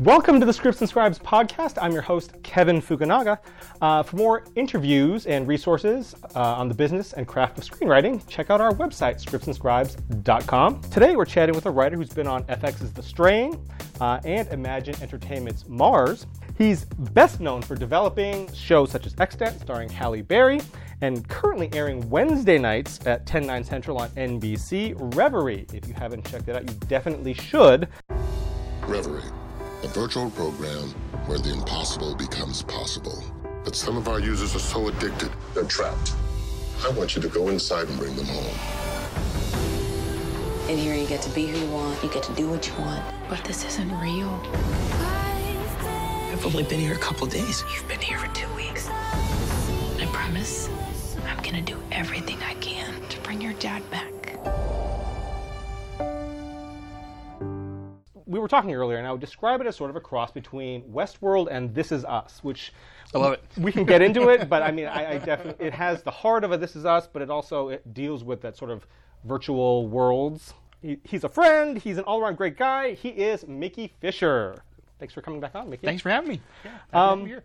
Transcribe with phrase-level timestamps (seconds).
[0.00, 1.78] Welcome to the Scripts and Scribes podcast.
[1.80, 3.38] I'm your host, Kevin Fukunaga.
[3.80, 8.50] Uh, for more interviews and resources uh, on the business and craft of screenwriting, check
[8.50, 10.82] out our website, scriptsandscribes.com.
[10.82, 13.58] Today, we're chatting with a writer who's been on FX's The Strain
[14.02, 16.26] uh, and Imagine Entertainment's Mars.
[16.58, 20.60] He's best known for developing shows such as Extant, starring Halle Berry,
[21.00, 25.66] and currently airing Wednesday nights at 10, 9 central on NBC, Reverie.
[25.72, 27.88] If you haven't checked it out, you definitely should.
[28.82, 29.22] Reverie,
[29.82, 30.88] a virtual program
[31.26, 33.22] where the impossible becomes possible.
[33.64, 36.14] But some of our users are so addicted, they're trapped.
[36.84, 38.54] I want you to go inside and bring them home.
[40.70, 42.74] In here, you get to be who you want, you get to do what you
[42.74, 43.04] want.
[43.28, 44.40] But this isn't real.
[46.32, 47.62] I've only been here a couple days.
[47.74, 48.88] You've been here for two weeks.
[48.88, 50.68] I promise
[51.26, 54.15] I'm gonna do everything I can to bring your dad back.
[58.26, 60.82] We were talking earlier, and I would describe it as sort of a cross between
[60.84, 62.72] Westworld and This Is Us, which
[63.14, 63.44] I love it.
[63.56, 66.42] we can get into it, but I mean, I, I definitely it has the heart
[66.44, 68.86] of a This Is Us, but it also it deals with that sort of
[69.24, 70.54] virtual worlds.
[70.82, 71.78] He, he's a friend.
[71.78, 72.92] He's an all-around great guy.
[72.94, 74.62] He is Mickey Fisher.
[74.98, 75.86] Thanks for coming back on, Mickey.
[75.86, 76.40] Thanks for having me.
[76.64, 77.44] Yeah, Um, happy to be here.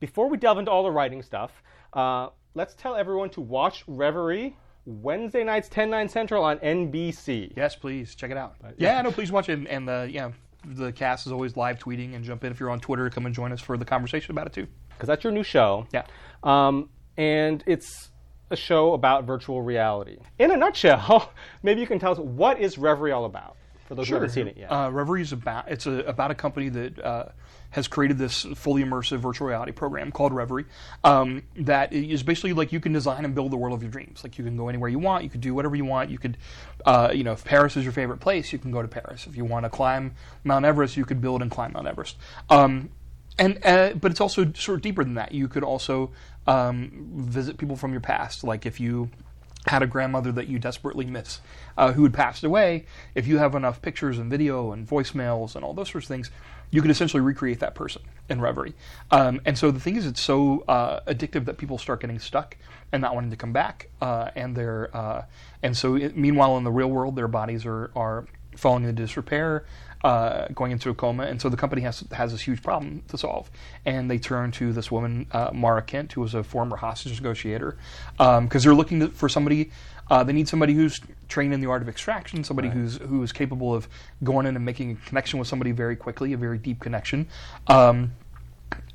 [0.00, 4.56] Before we delve into all the writing stuff, uh, let's tell everyone to watch Reverie
[4.90, 7.52] Wednesday nights, 10, 9 central on NBC.
[7.56, 8.56] Yes, please check it out.
[8.78, 9.66] yeah, no, please watch it.
[9.68, 10.32] And the yeah,
[10.64, 13.08] the cast is always live tweeting and jump in if you're on Twitter.
[13.10, 14.66] Come and join us for the conversation about it too.
[14.90, 15.86] because that's your new show.
[15.92, 16.04] Yeah.
[16.42, 18.10] Um, and it's
[18.50, 20.18] a show about virtual reality.
[20.38, 24.08] In a nutshell, maybe you can tell us what is Reverie all about for those
[24.08, 24.70] who haven't seen it yet.
[24.70, 27.24] Uh, Reverie is about it's a, about a company that uh,
[27.70, 30.66] has created this fully immersive virtual reality program called Reverie.
[31.04, 34.22] Um, that is basically like you can design and build the world of your dreams.
[34.24, 35.24] Like you can go anywhere you want.
[35.24, 36.10] You could do whatever you want.
[36.10, 36.36] You could,
[36.84, 39.26] uh, you know, if Paris is your favorite place, you can go to Paris.
[39.26, 42.16] If you want to climb Mount Everest, you could build and climb Mount Everest.
[42.48, 42.90] Um,
[43.38, 45.32] and uh, but it's also sort of deeper than that.
[45.32, 46.10] You could also
[46.46, 49.10] um, visit people from your past, like if you
[49.66, 51.40] had a grandmother that you desperately miss
[51.76, 55.64] uh, who had passed away, if you have enough pictures and video and voicemails and
[55.64, 56.30] all those sorts of things,
[56.70, 58.74] you can essentially recreate that person in Reverie.
[59.10, 62.56] Um, and so the thing is, it's so uh, addictive that people start getting stuck
[62.92, 63.88] and not wanting to come back.
[64.00, 65.24] Uh, and they're uh,
[65.62, 68.26] and so it, meanwhile in the real world, their bodies are are
[68.56, 69.64] falling into disrepair.
[70.02, 73.18] Uh, going into a coma, and so the company has has this huge problem to
[73.18, 73.50] solve,
[73.84, 77.76] and they turn to this woman, uh, Mara Kent, who was a former hostage negotiator,
[78.16, 79.70] because they're looking to, for somebody.
[80.10, 83.32] Uh, they need somebody who's trained in the art of extraction, somebody who's who is
[83.32, 83.88] capable of
[84.22, 87.28] going in and making a connection with somebody very quickly, a very deep connection.
[87.66, 88.12] Um,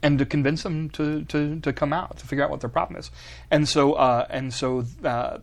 [0.04, 3.00] and to convince them to, to, to come out to figure out what their problem
[3.00, 3.10] is,
[3.50, 5.40] and so uh, and so uh,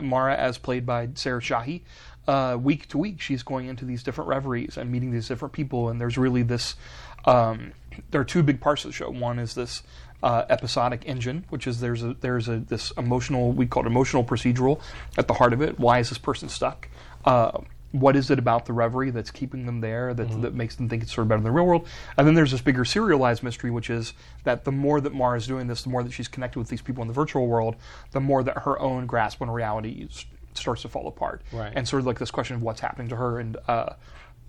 [0.00, 1.82] Mara, as played by Sarah Shahi,
[2.26, 5.88] uh, week to week she's going into these different reveries and meeting these different people,
[5.88, 6.76] and there's really this.
[7.24, 7.72] Um,
[8.10, 9.10] there are two big parts of the show.
[9.10, 9.82] One is this
[10.22, 14.24] uh, episodic engine, which is there's a there's a this emotional we call it emotional
[14.24, 14.80] procedural
[15.18, 15.78] at the heart of it.
[15.78, 16.88] Why is this person stuck?
[17.24, 17.60] Uh,
[17.92, 21.02] what is it about the reverie that's keeping them there that, that makes them think
[21.02, 21.86] it's sort of better than the real world?
[22.16, 25.46] And then there's this bigger serialized mystery, which is that the more that Mara is
[25.46, 27.76] doing this, the more that she's connected with these people in the virtual world,
[28.12, 30.08] the more that her own grasp on reality
[30.54, 31.42] starts to fall apart.
[31.52, 31.72] Right.
[31.76, 33.56] And sort of like this question of what's happening to her and.
[33.68, 33.94] Uh,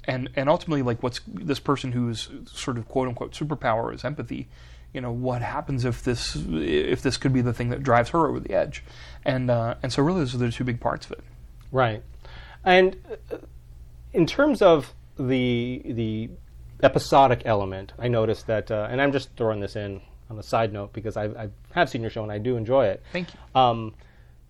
[0.06, 4.50] and, and ultimately, like, what's this person who's sort of quote unquote superpower is empathy?
[4.94, 8.28] You know, what happens if this if this could be the thing that drives her
[8.28, 8.84] over the edge?
[9.26, 11.24] And uh, and so really, those are the two big parts of it.
[11.72, 12.04] Right.
[12.64, 12.96] And
[13.32, 13.38] uh,
[14.14, 16.30] in terms of the the
[16.84, 20.74] episodic element, I noticed that, uh, and I'm just throwing this in on a side
[20.74, 23.04] note because I, I have seen your show and I do enjoy it.
[23.12, 23.40] Thank you.
[23.60, 23.96] Um,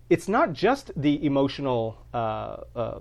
[0.09, 2.99] it's not just the emotional, uh, uh,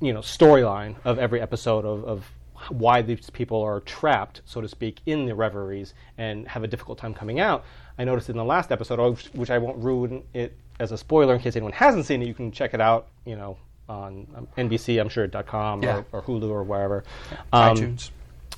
[0.00, 2.26] you know, storyline of every episode of, of
[2.68, 6.98] why these people are trapped, so to speak, in the reveries and have a difficult
[6.98, 7.64] time coming out.
[7.98, 11.34] I noticed in the last episode, which- which I won't ruin it as a spoiler
[11.34, 12.26] in case anyone hasn't seen it.
[12.26, 13.56] You can check it out, you know,
[13.88, 16.02] on um, NBC, I'm sure, .com Yeah.
[16.12, 17.04] or, or Hulu or wherever.
[17.52, 18.10] Um, iTunes.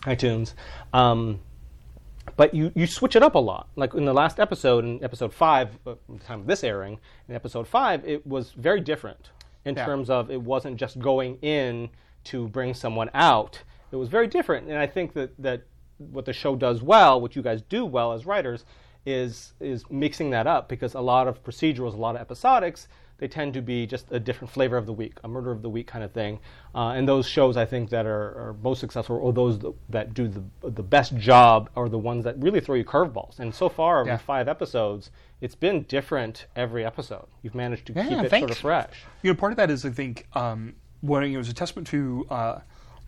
[0.02, 0.54] iTunes.
[0.92, 1.40] Um,
[2.36, 3.68] but you, you switch it up a lot.
[3.76, 6.98] Like in the last episode, in episode five, uh, at the time of this airing,
[7.28, 9.30] in episode five, it was very different
[9.64, 9.84] in Yeah.
[9.84, 11.88] terms of it wasn't just going in
[12.24, 13.62] to bring someone out.
[13.92, 15.62] It was very different, and I think that that
[15.98, 18.64] what the show does well, what you guys do well as writers,
[19.06, 22.86] is is mixing that up because a lot of procedurals, a lot of episodics,
[23.18, 25.68] they tend to be just a different flavor of the week, a murder of the
[25.68, 26.40] week kind of thing.
[26.74, 30.14] Uh, and those shows, I think, that are, are most successful, or those that, that
[30.14, 33.38] do the the best job, are the ones that really throw you curveballs.
[33.38, 34.16] And so far, Yeah.
[34.16, 35.10] five episodes,
[35.40, 37.26] it's been different every episode.
[37.42, 39.04] You've managed to Yeah, keep it sort of fresh.
[39.22, 42.26] You know, part of that is I think um, you know, is a testament to
[42.30, 42.58] uh,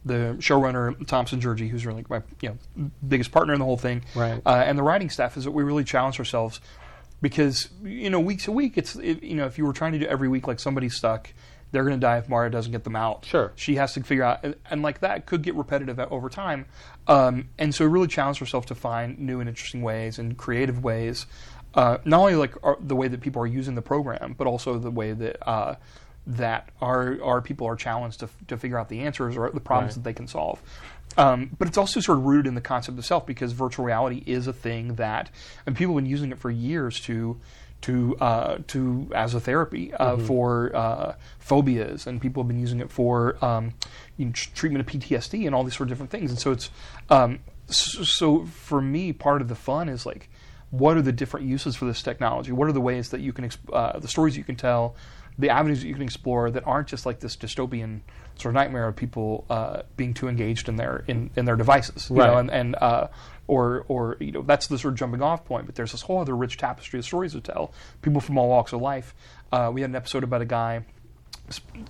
[0.04, 4.02] the showrunner Tom Szentgyorgyi, who's really my you know biggest partner in the whole thing,
[4.14, 4.40] Right.
[4.44, 6.60] uh, and the writing staff is that we really challenge ourselves
[7.22, 9.98] because you know week to week it's it, you know if you were trying to
[9.98, 11.32] do every week like somebody's stuck
[11.72, 13.24] they're going to die if Mara doesn't get them out.
[13.24, 13.50] Sure.
[13.56, 16.66] She has to figure out, and, and like that could get repetitive over time.
[17.08, 20.84] Um, and so we really challenge ourselves to find new and interesting ways and creative
[20.84, 21.26] ways,
[21.74, 24.78] uh, not only like our, the way that people are using the program, but also
[24.78, 25.74] the way that uh,
[26.26, 29.90] that our our people are challenged to, to figure out the answers or the problems
[29.90, 29.94] Right.
[30.04, 30.60] that they can solve.
[31.16, 34.46] Um, but it's also sort of rooted in the concept itself because virtual reality is
[34.48, 35.30] a thing that,
[35.64, 37.38] and people have been using it for years to
[37.82, 42.80] to uh, to as a therapy uh, for uh, phobias, and people have been using
[42.80, 43.74] it for um,
[44.16, 46.30] you know, tr- treatment of PTSD and all these sort of different things.
[46.30, 46.70] And so it's
[47.10, 50.28] um, so, so for me, part of the fun is like,
[50.70, 52.50] what are the different uses for this technology?
[52.52, 54.96] What are the ways that you can exp- uh, the stories you can tell,
[55.38, 58.00] the avenues that you can explore that aren't just like this dystopian
[58.36, 62.08] sort of nightmare of people uh, being too engaged in their in, in their devices,
[62.10, 62.38] you know, Right.
[62.40, 63.08] and, and uh,
[63.46, 65.66] or or you know that's the sort of jumping off point.
[65.66, 67.72] But there's this whole other rich tapestry of stories to tell.
[68.02, 69.14] People from all walks of life.
[69.52, 70.84] Uh, we had an episode about a guy.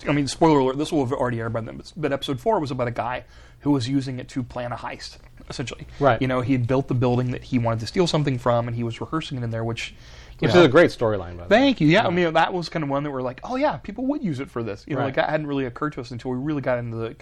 [0.08, 0.78] I mean, spoiler alert.
[0.78, 1.76] This will have already aired by then.
[1.76, 3.24] But, but episode four was about a guy
[3.60, 5.18] who was using it to plan a heist,
[5.48, 5.86] essentially.
[6.00, 6.20] Right.
[6.20, 8.76] You know, he had built the building that he wanted to steal something from, and
[8.76, 9.94] he was rehearsing it in there, which.
[10.40, 11.48] Which know, is a great storyline, by the way.
[11.48, 11.88] Thank you.
[11.88, 14.22] Yeah, I mean that was kind of one that we're like, oh yeah, people would
[14.22, 14.84] use it for this.
[14.86, 15.06] You know, Right.
[15.06, 17.16] like that hadn't really occurred to us until we really got into the,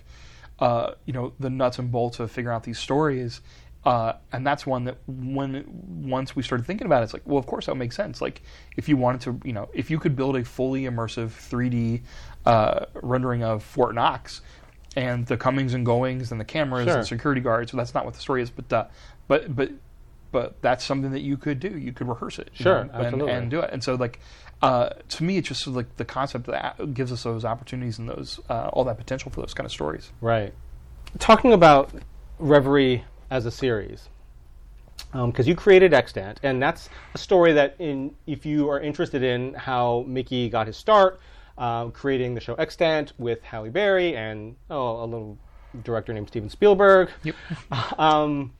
[0.58, 3.40] uh, you know, the nuts and bolts of figuring out these stories.
[3.84, 5.64] Uh, and that's one that when
[6.04, 8.20] once we started thinking about it, it's like, well, of course that would make sense.
[8.22, 8.42] Like
[8.76, 12.02] if you wanted to, you know, if you could build a fully immersive 3D
[12.46, 14.40] uh, rendering of Fort Knox
[14.94, 16.98] and the comings and goings and the cameras Sure.
[16.98, 18.84] and security guards, well, that's not what the story is, but uh,
[19.26, 19.70] but but
[20.32, 21.69] but that's something that you could do.
[21.69, 23.70] You could rehearse it, Sure, know, and, and do it.
[23.73, 24.19] And so, like,
[24.62, 28.40] uh, to me, it's just like the concept that gives us those opportunities and those
[28.49, 30.11] uh, all that potential for those kind of stories.
[30.20, 30.55] Right.
[31.19, 31.93] Talking about
[32.38, 34.08] Reverie as a series,
[35.12, 39.55] because you created Extant, and that's a story that, in if you are interested in
[39.55, 41.20] how Mickey got his start,
[41.58, 45.38] uh, creating the show Extant with Halle Berry and oh, a little
[45.84, 47.11] director named Steven Spielberg.
[47.25, 47.34] Yep.
[47.99, 48.52] Um,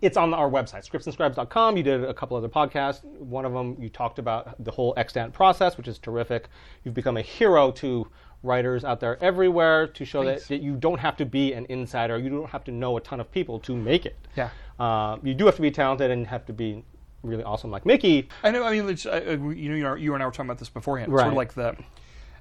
[0.00, 1.76] it's on our website, scriptsandscribes.com.
[1.76, 3.04] You did a couple other podcasts.
[3.04, 6.48] One of them, you talked about the whole extant process, which is terrific.
[6.84, 8.06] You've become a hero to
[8.42, 12.18] writers out there everywhere to show that, that you don't have to be an insider.
[12.18, 14.16] You don't have to know a ton of people to make it.
[14.36, 14.50] Yeah.
[14.78, 16.84] Uh, you do have to be talented and have to be
[17.22, 18.28] really awesome like Mickey.
[18.42, 18.64] I know.
[18.64, 21.12] I mean, it's, uh, you know, you, and I were talking about this beforehand.
[21.12, 21.22] Right.
[21.22, 21.76] Sort of like the.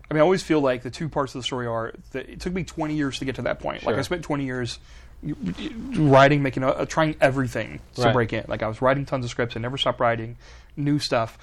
[0.09, 2.39] I mean, I always feel like the two parts of the story are that it
[2.39, 3.85] took me 20 years to get to that point.
[3.85, 4.79] Like I spent 20 years
[5.21, 8.13] writing, making, a, trying everything to Right.
[8.13, 8.45] break in.
[8.47, 9.55] Like I was writing tons of scripts.
[9.55, 10.37] I never stopped writing
[10.77, 11.37] new stuff.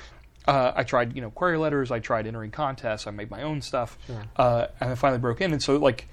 [0.47, 1.91] Uh, I tried, you know, query letters.
[1.91, 3.07] I tried entering contests.
[3.07, 3.99] I made my own stuff,
[4.37, 5.53] uh, and I finally broke in.
[5.53, 6.09] And so, like,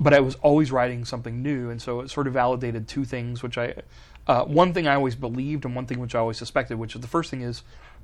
[0.00, 3.42] but I was always writing something new, and so it sort of validated two things,
[3.44, 3.74] which I,
[4.26, 7.00] uh, one thing I always believed, and one thing which I always suspected, which is
[7.00, 7.62] the first thing is,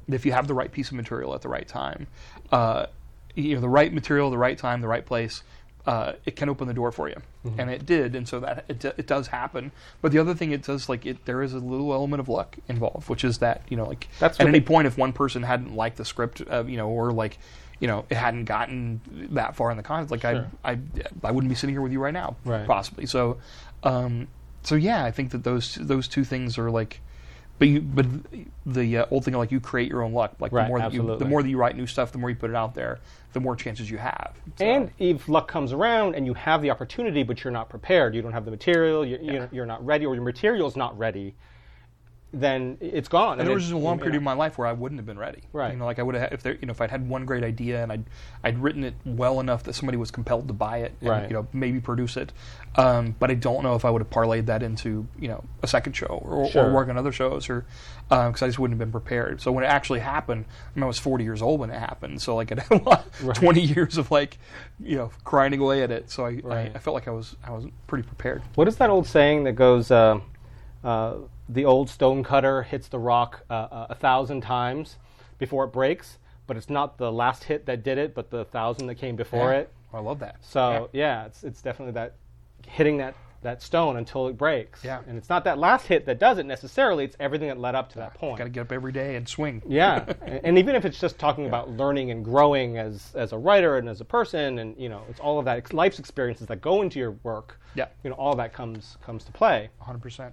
[0.09, 2.07] if you have the right piece of material at the right time,
[2.53, 2.87] uh,
[3.35, 5.43] you know, the right material, the right time, the right place,
[5.87, 7.59] uh, it can open the door for you, Mm-hmm.
[7.61, 9.73] and it did, and so that it, it does happen.
[10.01, 12.57] But the other thing it does, like, it there is a little element of luck
[12.69, 15.75] involved, which is that you know, like, That's at any point, if one person hadn't
[15.75, 17.39] liked the script, uh, you know, or like,
[17.81, 19.01] you know, it hadn't gotten
[19.33, 20.47] that far in the content, like Sure.
[20.65, 20.79] I, I,
[21.25, 22.65] I wouldn't be sitting here with you right now, Right.
[22.67, 23.07] possibly.
[23.07, 23.39] So,
[23.83, 24.29] um,
[24.63, 27.01] so yeah, I think that those those two things are like,
[27.63, 28.07] but you, but
[28.67, 30.35] the uh, old thing like you create your own luck.
[30.41, 31.25] Like Right, the more that you, absolutely.
[31.25, 32.99] the more that you write new stuff, the more you put it out there,
[33.35, 34.33] the more chances you have.
[34.59, 38.17] So- And if luck comes around and you have the opportunity, but you're not prepared,
[38.17, 41.35] you don't have the material, you're, you're, you're not ready, or your material's not ready,
[42.35, 43.39] then it's gone.
[43.39, 44.19] And there was just a long period know.
[44.19, 45.43] of my life where I wouldn't have been ready.
[45.53, 45.73] Right.
[45.73, 47.45] You know, like I would have if there, you know, if I'd had one great
[47.45, 48.05] idea and I'd
[48.43, 51.29] I'd written it well enough that somebody was compelled to buy it and Right.
[51.29, 52.33] you know maybe produce it.
[52.77, 55.67] Um, but I don't know if I would have parlayed that into you know a
[55.67, 56.71] second show or, Sure.
[56.71, 57.67] or work on other shows or
[58.09, 59.41] because I just wouldn't have been prepared.
[59.41, 62.21] So when it actually happened, I, mean, I was 40 years old when it happened.
[62.21, 64.39] So like I had a lot, 20 years of like
[64.81, 66.11] you know grinding away at it.
[66.11, 66.71] So I, Right.
[66.75, 68.41] I I felt like I was I was pretty prepared.
[68.55, 70.19] What is that old saying that goes, uh,
[70.83, 71.15] uh,
[71.49, 74.97] the old stone cutter hits the rock uh, uh, a thousand times
[75.39, 78.87] before it breaks, but it's not the last hit that did it, but the thousand
[78.87, 79.59] that came before Yeah.
[79.61, 79.73] it.
[79.93, 80.37] I love that.
[80.41, 82.15] So yeah, it's it's definitely that
[82.67, 84.85] hitting that that stone until it breaks.
[84.85, 85.01] Yeah.
[85.09, 87.03] and it's not that last hit that does it necessarily.
[87.05, 88.39] It's everything that led up to that point.
[88.39, 89.61] Got to get up every day and swing.
[89.67, 93.39] Yeah, and and even if it's just talking about learning and growing as as a
[93.39, 96.47] writer and as a person, and you know, it's all of that ex- life's experiences
[96.47, 97.59] that go into your work.
[97.75, 97.87] Yeah.
[98.05, 99.69] you know, all that comes comes to play.
[99.79, 100.33] 100.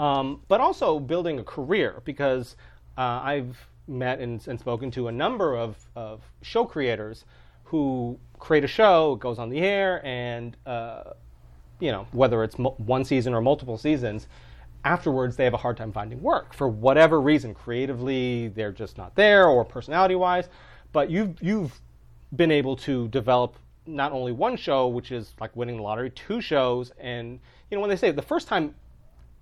[0.00, 2.56] Um, but also building a career because
[2.98, 7.24] uh, I've met and, and spoken to a number of, of show creators
[7.64, 11.04] who create a show, it goes on the air, and uh,
[11.80, 14.26] you know, whether it's mo- one season or multiple seasons,
[14.84, 17.54] afterwards they have a hard time finding work for whatever reason.
[17.54, 20.48] Creatively, they're just not there, or personality-wise.
[20.92, 21.80] But you've you've
[22.36, 26.40] been able to develop not only one show, which is like winning the lottery, two
[26.40, 28.74] shows, and you know when they say the first time,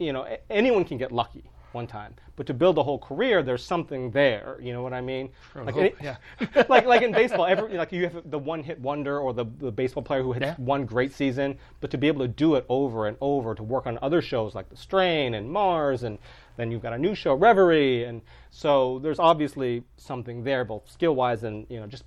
[0.02, 3.64] you know anyone can get lucky one time, but to build a whole career, there's
[3.64, 4.58] something there.
[4.60, 5.30] You know what I mean?
[5.54, 6.16] Like, hope, it- yeah.
[6.68, 9.72] like like in baseball, every, like you have the one hit wonder or the, the
[9.72, 10.54] baseball player who hits Yeah.
[10.56, 13.86] one great season, but to be able to do it over and over, to work
[13.86, 16.18] on other shows like The Strain and Mars, and
[16.58, 21.14] then you've got a new show, Reverie, and so there's obviously something there, both skill
[21.14, 22.04] wise and you know just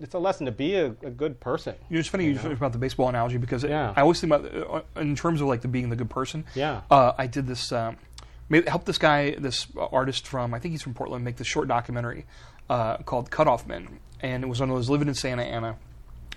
[0.00, 1.74] it's a lesson to be a, a good person.
[1.88, 3.92] You know, it's funny you talk about the baseball analogy because it- Yeah.
[3.96, 6.44] I always think about uh, in terms of like the being the good person.
[6.54, 6.82] Yeah.
[6.90, 7.72] Uh, I did this.
[7.72, 7.96] Um,
[8.68, 12.26] helped this guy, this artist from I think he's from Portland, make this short documentary
[12.70, 15.76] uh, called Cutoff Men, and it was when I was living in Santa Ana,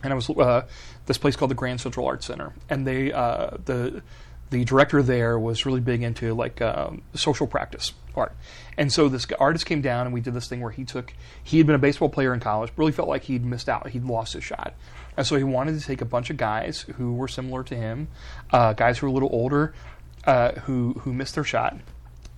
[0.03, 0.63] and I was uh,
[1.05, 4.01] this place called the Grand Central Arts Center, and they uh, the
[4.49, 7.93] the director there was really big into like um, social practice
[8.77, 11.57] and so this artist came down and we did this thing where he took he
[11.57, 14.33] had been a baseball player in college, really felt like he'd missed out, he'd lost
[14.33, 14.73] his shot,
[15.17, 18.07] and so he wanted to take a bunch of guys who were similar to him,
[18.51, 19.73] uh, guys who were a little older,
[20.25, 21.77] uh, who who missed their shot,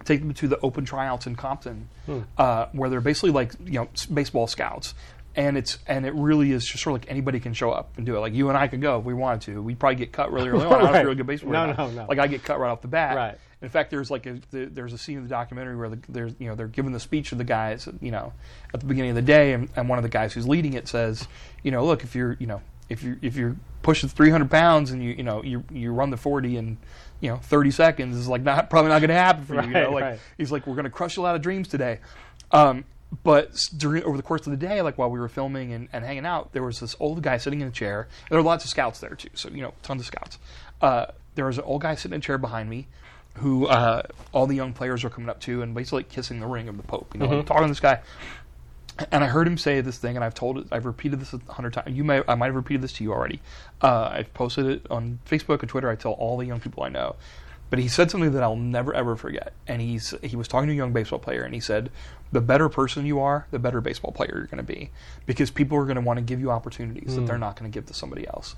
[0.06, 1.90] take them to the open tryouts in Compton,
[2.38, 4.94] uh, where they're basically like you know baseball scouts,
[5.36, 8.06] and it's and it really is just sort of like anybody can show up and
[8.06, 8.20] do it.
[8.20, 9.62] Like you and I could go if we wanted to.
[9.62, 10.74] We'd probably get cut really early on.
[10.74, 11.52] I was a really good baseball.
[11.52, 12.06] No, no, no.
[12.10, 13.16] Like I get cut right off the bat.
[13.16, 13.38] Right.
[13.62, 16.34] In fact, there's like a the, there's a scene in the documentary where the, there's
[16.39, 18.34] you know they're giving the speech to the guys you know
[18.74, 20.88] at the beginning of the day, and, and one of the guys who's leading it
[20.88, 21.27] says,
[21.63, 25.03] you know, look if you're you know if you if you're pushing 300 pounds and
[25.03, 26.77] you you know you you run the 40 in
[27.20, 29.68] you know 30 seconds is like not probably not going to happen for you.
[29.68, 30.20] You know, like right.
[30.38, 32.00] he's like we're going to crush a lot of dreams today.
[32.51, 32.86] Um,
[33.24, 36.03] but during over the course of the day, like while we were filming and, and
[36.06, 38.08] hanging out, there was this old guy sitting in a chair.
[38.30, 40.38] There were lots of scouts there too, so you know, tons of scouts.
[40.82, 42.88] Uh, there was an old guy sitting in a chair behind me,
[43.36, 46.68] who uh, all the young players are coming up to and basically kissing the ring
[46.68, 47.14] of the Pope.
[47.14, 48.02] You know, like, talking to this guy.
[49.12, 51.40] And I heard him say this thing, and I've told it, I've repeated this a
[51.52, 51.96] hundred times.
[51.96, 53.42] You may, I might have repeated this to you already.
[53.82, 55.90] Uh, I've posted it on Facebook and Twitter.
[55.90, 57.16] I tell all the young people I know.
[57.72, 59.54] But he said something that I'll never ever forget.
[59.66, 61.90] And he's he was talking to a young baseball player, and he said,
[62.34, 64.92] "The better person you are, the better baseball player you're going to be,
[65.26, 67.74] because people are going to want to give you opportunities that they're not going to
[67.74, 68.56] give to somebody else.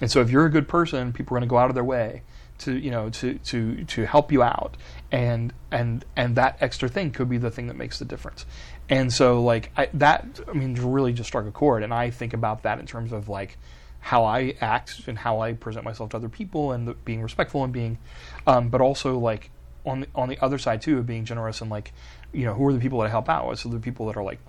[0.00, 1.84] And so if you're a good person, people are going to go out of their
[1.84, 2.22] way
[2.58, 4.76] to you know to to to help you out.
[5.12, 8.46] And and and that extra thing could be the thing that makes the difference.
[8.88, 11.82] And so like I, that i mean really just struck a chord.
[11.82, 13.58] And i think about that in terms of like
[14.00, 17.64] how i act and how i present myself to other people and the, being respectful
[17.64, 17.98] and being
[18.46, 19.50] um, but also like
[19.84, 21.92] on the, on the other side too of being generous and like
[22.32, 23.48] you know who are the people that I help out?
[23.48, 24.40] With so the people that are like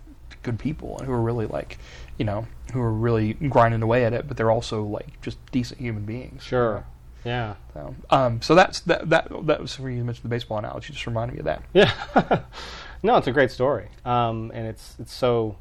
[0.44, 1.78] good people and who are really like
[2.18, 5.80] you know who are really grinding away at it but they're also like just decent
[5.80, 6.44] human beings.
[6.44, 6.86] Sure.
[7.28, 7.56] Yeah.
[7.74, 9.10] so, um, so that's that.
[9.10, 10.94] That that was when you mentioned the baseball analogy.
[10.94, 11.64] Just reminded me of that.
[11.74, 12.42] Yeah.
[13.04, 15.58] no, it's a great story, um, and it's it's so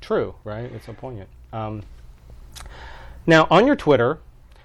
[0.00, 0.70] true, right?
[0.72, 1.28] It's so poignant.
[1.52, 1.82] Um,
[3.26, 4.20] now, on your Twitter,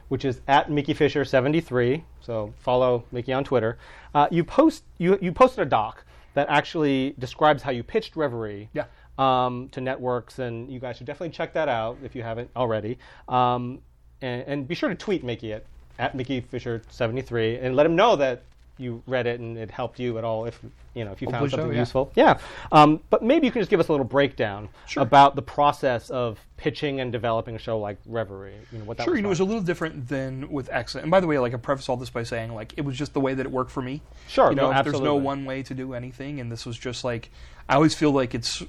[0.07, 3.77] which is at Mickey Fisher seventy three, so follow Mickey on Twitter.
[4.13, 8.69] Uh, you post you you posted a doc that actually describes how you pitched Reverie.
[8.73, 8.85] Yeah.
[9.17, 12.97] Um, to networks, and you guys should definitely check that out if you haven't already.
[13.29, 13.79] Um,
[14.21, 15.65] and, and be sure to tweet Mickey at,
[15.99, 18.43] at Mickey Fisher seventy three, and let him know that
[18.77, 20.45] you read it and it helped you at all.
[20.45, 20.59] If
[20.93, 21.81] you know if you found Hopefully so, something yeah.
[21.81, 22.39] useful, yeah.
[22.71, 25.03] Um, but maybe you can just give us a little breakdown Sure.
[25.03, 28.53] about the process of pitching and developing a show like Reverie.
[28.71, 31.03] You know what that Sure, you know, it was a little different than with Extant.
[31.03, 33.13] And by the way, like I preface all this by saying, like it was just
[33.13, 34.01] the way that it worked for me.
[34.27, 37.03] Sure, you know, no, there's no one way to do anything, and this was just
[37.03, 37.29] like
[37.69, 38.63] I always feel like it's.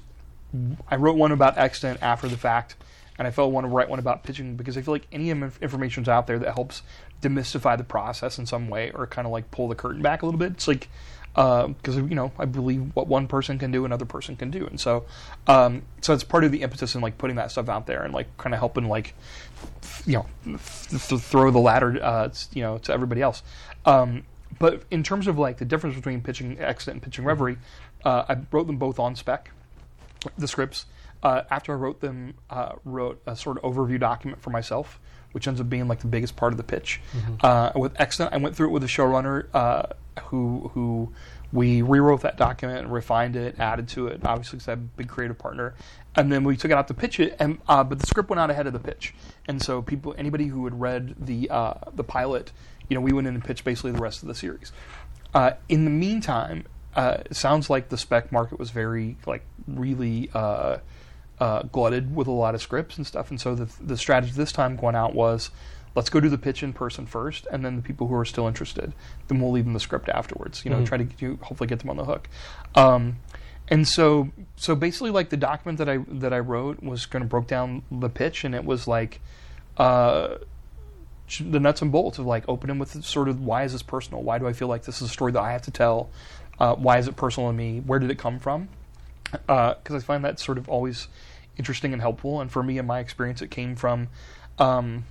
[0.87, 2.77] I wrote one about Extant after the fact,
[3.17, 5.29] and I felt I want to write one about pitching because I feel like any
[5.29, 6.83] inf- information's out there that helps
[7.21, 10.25] demystify the process in some way or kind of like pull the curtain back a
[10.25, 10.53] little bit.
[10.53, 10.89] It's like
[11.33, 14.79] because you know I believe what one person can do, another person can do, and
[14.79, 15.05] so
[15.45, 18.13] um, so it's part of the impetus in like putting that stuff out there and
[18.13, 19.13] like kind of helping like
[20.05, 23.43] you know th- th- throw the ladder uh, you know to everybody else.
[23.85, 24.23] Um,
[24.57, 27.57] but in terms of like the difference between pitching extant and pitching reverie,
[28.03, 29.51] uh, I wrote them both on spec
[30.37, 30.85] the scripts.
[31.27, 34.97] Uh, after I wrote them, uh, wrote a sort of overview document for myself,
[35.33, 37.01] which ends up being like the biggest part of the pitch.
[37.41, 39.87] Uh, with Extant, I went through it with a showrunner uh,
[40.29, 41.11] who who
[41.51, 44.21] we rewrote that document, refined it, added to it.
[44.23, 45.75] Obviously, because I have a big creative partner,
[46.15, 47.35] and then we took it out to pitch it.
[47.39, 49.13] And uh, but the script went out ahead of the pitch,
[49.49, 52.53] and so people, anybody who had read the uh, the pilot,
[52.87, 54.71] you know, we went in and pitched basically the rest of the series.
[55.33, 56.63] Uh, in the meantime,
[56.95, 60.29] uh, it sounds like the spec market was very like really
[61.39, 64.33] uh, uh, glutted with a lot of scripts and stuff, and so the the strategy
[64.33, 65.51] this time going out was
[65.95, 68.47] let's go do the pitch in person first, and then the people who are still
[68.47, 68.93] interested,
[69.27, 70.63] then we'll leave them the script afterwards.
[70.63, 72.29] You know, try to get you, hopefully get them on the hook.
[72.75, 73.17] Um,
[73.67, 77.29] and so, so basically, like the document that I that I wrote was kind of
[77.29, 79.19] broke down the pitch, and it was like.
[79.77, 80.37] Uh,
[81.41, 84.23] the nuts and bolts of like opening with sort of why is this personal?
[84.23, 86.09] Why do I feel like this is a story that I have to tell?
[86.57, 87.81] Uh, why is it personal to me?
[87.81, 88.69] Where did it come from?
[89.31, 91.09] Because I find that sort of always
[91.57, 92.41] interesting and helpful.
[92.41, 94.07] And for me, in my experience, it came from
[94.59, 95.05] um,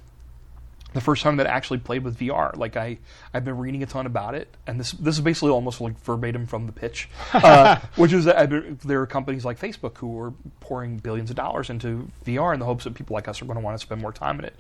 [0.93, 2.57] the first time that I actually played with VR.
[2.57, 2.99] Like I,
[3.35, 6.47] I've been reading a ton about it, and this this is basically almost like verbatim
[6.47, 10.33] from the pitch, uh, which is that been- there are companies like Facebook who are
[10.61, 13.57] pouring billions of dollars into VR in the hopes that people like us are going
[13.59, 14.55] to want to spend more time in it.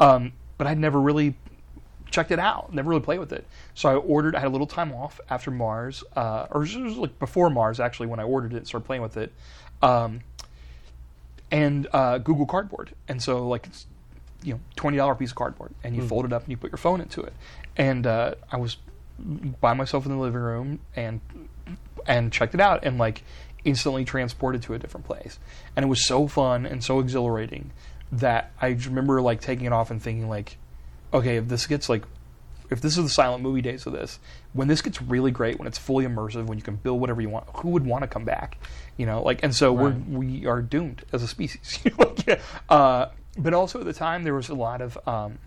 [0.00, 1.34] Um, but I'd never really
[2.10, 2.72] checked it out.
[2.72, 3.46] Never really played with it.
[3.74, 4.36] So I ordered.
[4.36, 7.80] I had a little time off after Mars, uh, or it was like before Mars
[7.80, 8.58] actually when I ordered it.
[8.58, 9.32] and Started playing with it,
[9.82, 10.20] um,
[11.52, 12.94] and uh, Google Cardboard.
[13.06, 13.86] And so like it's,
[14.42, 16.72] you know twenty dollar piece of cardboard, and you fold it up and you put
[16.72, 17.34] your phone into it.
[17.76, 18.78] And uh, I was
[19.60, 21.20] by myself in the living room and
[22.06, 23.22] and checked it out and like
[23.64, 25.38] instantly transported to a different place.
[25.76, 27.70] And it was so fun and so exhilarating
[28.10, 30.56] that I remember like taking it off and thinking like,
[31.14, 32.04] okay, if this gets like
[32.72, 34.18] if this is the silent movie days of this,
[34.52, 37.28] when this gets really great, when it's fully immersive, when you can build whatever you
[37.28, 38.58] want, who would want to come back?
[38.96, 41.78] You know, like, and so we're we are doomed as a species.
[41.98, 42.40] like, yeah.
[42.68, 43.06] uh,
[43.38, 45.38] but also at the time, there was a lot of um,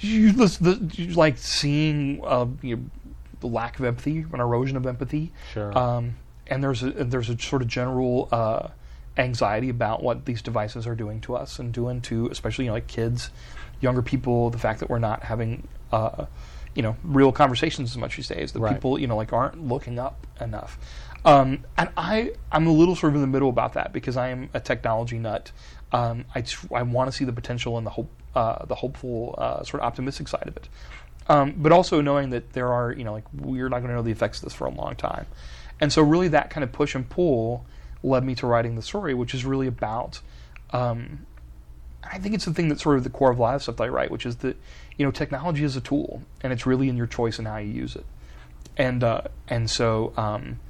[0.00, 2.82] you, the, the, like seeing uh, you know,
[3.40, 5.32] the lack of empathy, an erosion of empathy.
[5.52, 5.76] Sure.
[5.76, 6.16] Um,
[6.46, 8.68] and there's a there's a sort of general uh,
[9.16, 12.74] anxiety about what these devices are doing to us and doing to especially you know,
[12.74, 13.30] like kids,
[13.80, 14.50] younger people.
[14.50, 16.26] The fact that we're not having uh,
[16.74, 18.52] you know real conversations as much these days.
[18.52, 18.74] The Right.
[18.74, 20.78] people you know like aren't looking up enough.
[21.24, 24.28] Um, and I I'm a little sort of in the middle about that because I
[24.28, 25.52] am a technology nut.
[25.92, 29.34] Um, I tr- I want to see the potential and the hope uh, the hopeful
[29.38, 30.68] uh, sort of optimistic side of it.
[31.28, 34.02] Um, but also knowing that there are, you know, like we're not going to know
[34.02, 35.26] the effects of this for a long time.
[35.80, 37.66] And so, really, that kind of push and pull
[38.02, 40.20] led me to writing the story, which is really about.
[40.72, 41.26] Um,
[42.02, 43.76] I think it's the thing that's sort of the core of a lot of stuff
[43.76, 44.56] that I write, which is that
[44.96, 47.72] you know technology is a tool, and it's really in your choice and how you
[47.72, 48.06] use it.
[48.76, 50.60] And uh, and so, um,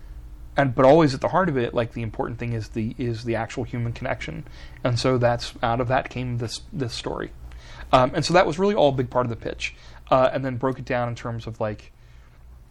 [0.57, 3.25] and but always at the heart of it, like the important thing is the is
[3.25, 4.47] the actual human connection.
[4.83, 7.33] And so that's out of that came this this story.
[7.93, 9.75] Um, and so that was really all a big part of the pitch.
[10.11, 11.93] Uh, and then broke it down in terms of like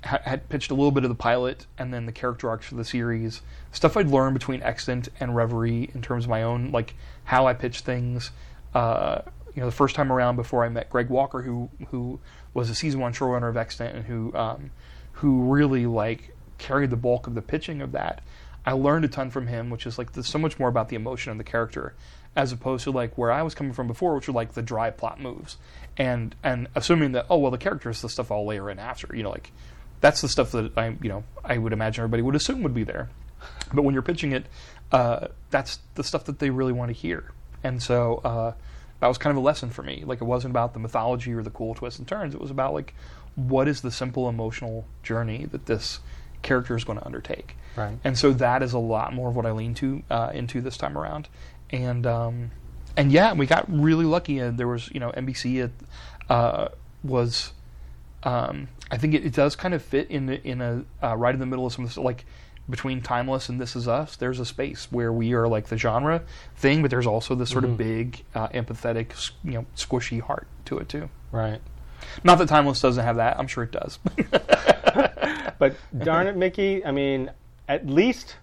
[0.04, 2.76] ha- had pitched a little bit of the pilot and then the character arcs for
[2.76, 3.42] the series
[3.72, 6.96] stuff i'd learned between extant and reverie in terms of my own like
[7.26, 8.32] how i pitch things
[8.74, 9.22] uh,
[9.56, 12.20] you know the first time around before i met greg walker who who
[12.54, 14.72] was a season one showrunner of extant and who um,
[15.14, 18.22] who really like carried the bulk of the pitching of that
[18.66, 21.32] i learned a ton from him which is like so much more about the emotion
[21.32, 21.94] and the character
[22.36, 24.92] as opposed to like where I was coming from before, which were like the dry
[24.92, 25.58] plot moves,
[25.98, 29.16] and and assuming that oh well the character is the stuff I'll layer in after,
[29.16, 29.52] you know like
[30.02, 32.84] that's the stuff that I you know I would imagine everybody would assume would be
[32.84, 33.10] there,
[33.74, 34.46] but when you're pitching it,
[34.92, 37.32] uh, that's the stuff that they really want to hear,
[37.64, 38.54] and so uh,
[39.00, 40.04] that was kind of a lesson for me.
[40.06, 42.34] Like it wasn't about the mythology or the cool twists and turns.
[42.34, 42.94] It was about like
[43.36, 46.00] what is the simple emotional journey that this
[46.42, 47.56] character is going to undertake.
[47.76, 47.98] Right.
[48.04, 50.78] And so that is a lot more of what I lean to uh, into this
[50.78, 51.30] time around.
[51.70, 52.52] And um,
[52.98, 54.40] and yeah, we got really lucky.
[54.40, 55.72] And there was you know NBC it,
[56.30, 56.70] uh,
[57.04, 57.54] was
[58.24, 61.34] um, I think it, it does kind of fit in the, in a uh, right
[61.34, 62.26] in the middle of some of this, like
[62.70, 64.16] between Timeless and This Is Us.
[64.16, 66.22] There's a space where we are like the genre
[66.56, 70.78] thing, but there's also this sort of big uh, empathetic you know squishy heart to
[70.78, 71.10] it too.
[71.32, 71.62] Right.
[72.24, 73.38] Not that Timeless doesn't have that.
[73.40, 74.00] I'm sure it does.
[75.60, 77.30] But darn it, Mickey, I mean,
[77.68, 78.38] at least,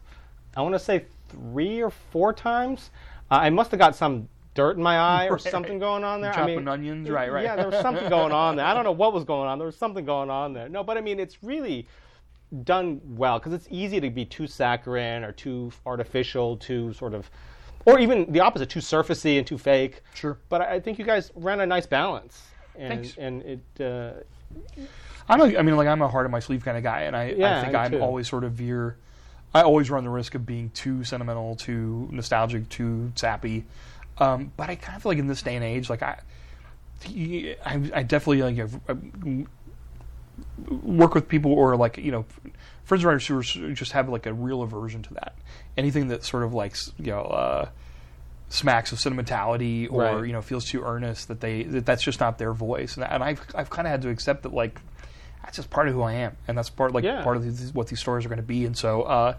[0.54, 2.90] I want to say three or four times,
[3.30, 5.40] uh, I must have got some dirt in my eye or Right.
[5.40, 6.30] something going on there.
[6.32, 7.44] I Chopping mean, onions, right, right.
[7.44, 8.66] Yeah, there was something going on there.
[8.66, 9.58] I don't know what was going on.
[9.58, 10.68] There was something going on there.
[10.68, 11.88] No, but I mean, it's really
[12.64, 17.30] done well because it's easy to be too saccharine or too artificial, too sort of,
[17.84, 20.02] or even the opposite, too surfacey and too fake.
[20.14, 20.38] Sure.
[20.48, 22.42] But I I think you guys ran a nice balance.
[22.78, 23.16] And, Thanks.
[23.16, 24.12] And it, uh,
[25.28, 27.16] I'm a, I mean, like I'm a heart on my sleeve kind of guy, and
[27.16, 28.00] I, Yeah, I think I'm too.
[28.00, 28.96] always sort of veer.
[29.54, 33.64] I always run the risk of being too sentimental, too nostalgic, too sappy.
[34.18, 36.20] Um, but I kind of feel like in this day and age, like I,
[37.64, 38.94] I, I definitely like uh,
[40.68, 42.24] work with people or like you know
[42.84, 45.34] friends and writers who are, just have like a real aversion to that.
[45.76, 47.22] Anything that sort of like you know.
[47.22, 47.68] Uh,
[48.48, 50.26] smacks of sentimentality or Right.
[50.28, 53.20] you know feels too earnest that they that that's just not their voice and, and
[53.20, 54.80] I've I've kind of had to accept that like
[55.42, 57.24] that's just part of who I am and that's part like Yeah.
[57.24, 59.34] part of these, what these stories are going to be and so uh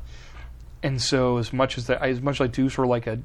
[0.83, 3.19] and so as much as that as much as I do sort of like a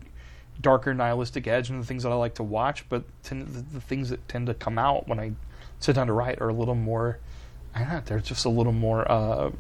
[0.61, 3.81] darker nihilistic edge and the things that I like to watch, but tend, the, the
[3.81, 5.33] things that tend to come out when I
[5.81, 7.19] sit down to write are a little more.
[7.75, 8.03] I know.
[8.05, 9.51] They're just a little more uh,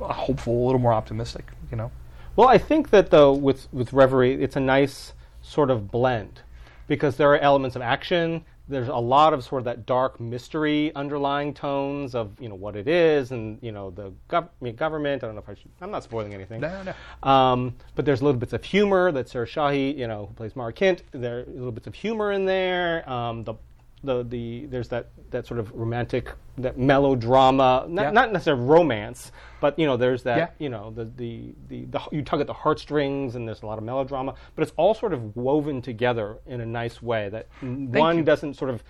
[0.00, 1.46] hopeful, a little more optimistic.
[1.70, 1.90] You know.
[2.36, 6.42] Well, I think that though with with Reverie, it's a nice sort of blend
[6.86, 8.44] because there are elements of action.
[8.68, 12.76] There's a lot of sort of that dark mystery underlying tones of you know what
[12.76, 15.24] it is and you know the gov- government.
[15.24, 15.70] I don't know if I should.
[15.80, 16.60] I'm not spoiling anything.
[16.60, 17.28] No, no.
[17.28, 20.72] Um, but there's little bits of humor that Sarah Shahi, you know, who plays Mara
[20.72, 21.02] Kent.
[21.10, 23.08] There are little bits of humor in there.
[23.10, 23.54] Um, the
[24.02, 28.10] the the there's that that sort of romantic that melodrama, not, Yeah.
[28.10, 30.48] not necessarily romance, but you know there's that Yeah.
[30.58, 33.78] you know the, the the the you tug at the heartstrings and there's a lot
[33.78, 38.18] of melodrama, but it's all sort of woven together in a nice way that one
[38.18, 38.22] you.
[38.24, 38.82] doesn't sort of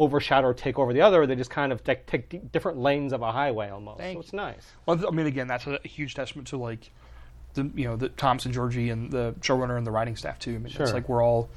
[0.00, 1.26] overshadow or take over the other.
[1.26, 3.98] They just kind of take, take different lanes of a highway almost.
[3.98, 4.66] Thank so it's nice.
[4.86, 6.90] Well, th- I mean, again, that's a huge testament to like
[7.54, 10.54] the you know the Thompson, Georgie, and the showrunner and the writing staff too.
[10.56, 10.82] I mean, Sure.
[10.82, 11.48] it's like we're all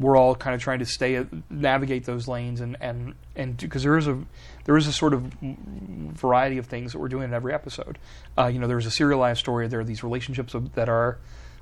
[0.00, 3.98] we're all kind of trying to stay navigate those lanes and and and because there
[3.98, 4.18] is a
[4.64, 7.98] there is a sort of variety of things that we're doing in every episode.
[8.36, 9.68] Uh, you know, there's a serialized story.
[9.68, 11.18] There are these relationships of, that are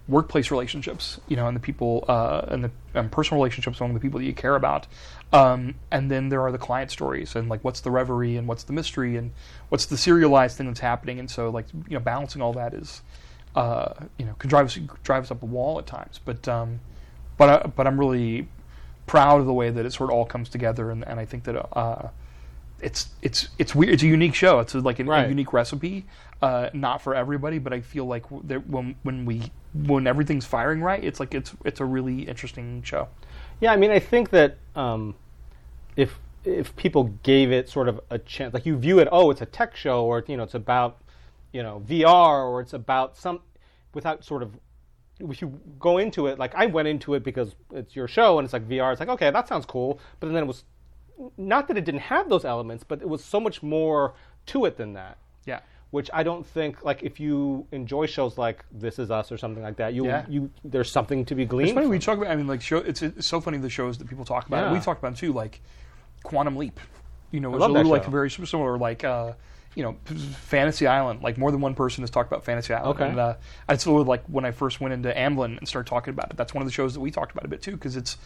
[0.07, 4.01] workplace relationships, you know, and the people uh, and the and personal relationships among the
[4.01, 4.87] people that you care about.
[5.33, 8.63] Um, and then there are the client stories and like what's the reverie and what's
[8.65, 9.33] the mystery and
[9.69, 11.19] what's the serialized thing that's happening.
[11.19, 13.03] And so like you know balancing all that is
[13.57, 16.21] uh, you know can drive us drive us up a wall at times.
[16.25, 16.81] But um,
[17.39, 18.49] but I, but I'm really
[19.07, 20.91] proud of the way that it sort of all comes together.
[20.91, 22.09] And, and I think that uh,
[22.81, 23.95] it's it's it's weird.
[23.95, 24.61] It's a unique show.
[24.61, 25.25] It's like a, Right.
[25.27, 26.05] a unique recipe.
[26.41, 30.81] Uh, not for everybody, but I feel like that when when we when everything's firing
[30.83, 33.09] right, it's like it's it's a really interesting show.
[33.61, 35.15] Yeah, I mean, I think that um,
[35.97, 39.41] if if people gave it sort of a chance, like you view it, oh, it's
[39.43, 40.99] a tech show, or you know, it's about
[41.53, 43.41] you know VR, or it's about some,
[43.93, 44.53] without sort of,
[45.21, 48.45] if you go into it, like I went into it because it's your show and
[48.45, 50.65] it's like VR, it's like okay, that sounds cool, but then it was
[51.37, 54.15] not that it didn't have those elements, but it was so much more
[54.47, 55.19] to it than that.
[55.45, 55.61] Yeah.
[55.91, 59.63] Which I don't think, like, if you enjoy shows like This Is Us or something
[59.63, 60.27] like that, you Yeah.
[60.29, 61.71] you there's something to be gleaned.
[61.71, 62.31] It's funny from we talk about.
[62.31, 62.77] I mean, like show.
[62.79, 64.67] It's, it's so funny the shows that people talk about.
[64.67, 64.73] Yeah.
[64.75, 65.61] We talked about them too, like
[66.23, 66.79] Quantum Leap.
[67.31, 69.33] You know, it was a little like very similar, like uh,
[69.79, 69.97] you know,
[70.41, 71.23] Fantasy Island.
[71.23, 72.97] Like more than one person has talked about Fantasy Island.
[72.97, 73.09] Okay.
[73.09, 73.35] And, uh,
[73.69, 76.37] I sort of like when I first went into Amblin and started talking about it.
[76.37, 78.19] That's one of the shows that we talked about a bit too, because it's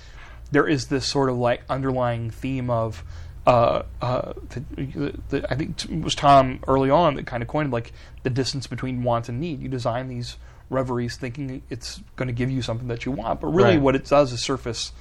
[0.50, 3.04] there is this sort of like underlying theme of.
[3.44, 7.72] Uh, uh, the, the, I think it was Tom early on that kind of coined
[7.72, 9.60] like the distance between want and need.
[9.60, 10.36] You design these
[10.70, 13.80] reveries thinking it's going to give you something that you want, but really Right.
[13.80, 14.92] what it does is surface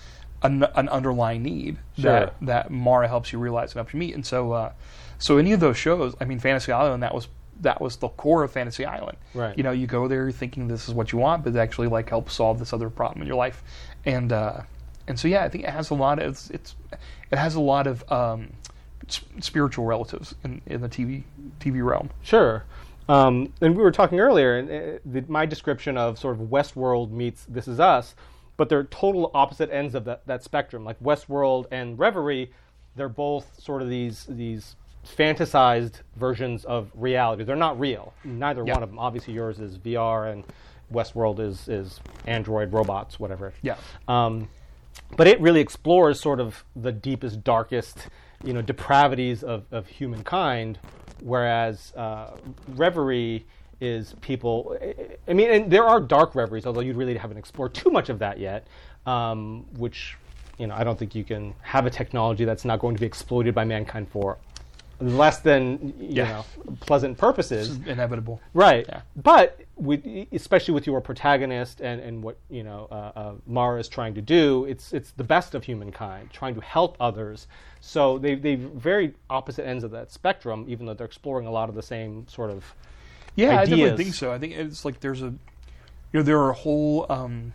[0.44, 2.12] an, an underlying need Sure.
[2.12, 4.16] that that Mara helps you realize and helps you meet.
[4.16, 4.72] And so, uh,
[5.20, 7.28] so any of those shows, I mean, Fantasy Island, that was
[7.62, 9.18] that was the core of Fantasy Island.
[9.34, 9.56] Right.
[9.56, 12.10] You know, you go there thinking this is what you want, but it actually like
[12.10, 13.64] helps solve this other problem in your life.
[14.06, 14.62] And uh,
[15.08, 16.76] and so yeah, I think it has a lot of it's, it's
[17.32, 18.54] it has a lot of um,
[19.40, 21.24] spiritual relatives in, in the TV
[21.60, 22.10] TV realm.
[22.24, 22.64] Sure.
[23.10, 27.12] Um, and we were talking earlier, and uh, the, my description of sort of Westworld
[27.12, 28.16] meets This Is Us,
[28.62, 30.86] but they're total opposite ends of that, that spectrum.
[30.86, 32.52] Like Westworld and Reverie,
[32.96, 34.76] they're both sort of these these
[35.18, 37.44] fantasized versions of reality.
[37.44, 38.14] They're not real.
[38.24, 38.74] Neither Yeah.
[38.76, 39.00] one of them.
[39.00, 40.44] Obviously, yours is VR, and
[40.94, 43.52] Westworld is is android robots, whatever.
[43.64, 43.78] Yeah.
[44.08, 44.48] Um,
[45.18, 48.10] but it really explores sort of the deepest, darkest,
[48.44, 50.78] you know, depravities of, of humankind,
[51.24, 53.44] whereas uh, Reverie
[53.82, 54.78] is people.
[55.28, 58.20] I mean, and there are dark reveries, although you really haven't explored too much of
[58.20, 58.68] that yet,
[59.06, 60.16] um, which,
[60.58, 63.08] you know, I don't think you can have a technology that's not going to be
[63.08, 64.38] exploited by mankind for
[65.00, 66.28] less than you Yeah.
[66.28, 66.46] know
[66.82, 67.80] pleasant purposes.
[67.88, 68.40] Inevitable.
[68.54, 68.86] Right.
[68.88, 69.02] Yeah.
[69.16, 73.90] But with, especially with your protagonist and, and what you know uh, uh, Mara is
[73.90, 77.48] trying to do, it's it's the best of humankind, trying to help others.
[77.80, 81.68] So they they very opposite ends of that spectrum, even though they're exploring a lot
[81.68, 82.64] of the same sort of.
[83.36, 84.32] Yeah, I definitely think so.
[84.32, 85.40] I think it's like there's a, you
[86.14, 87.54] know, there are whole um,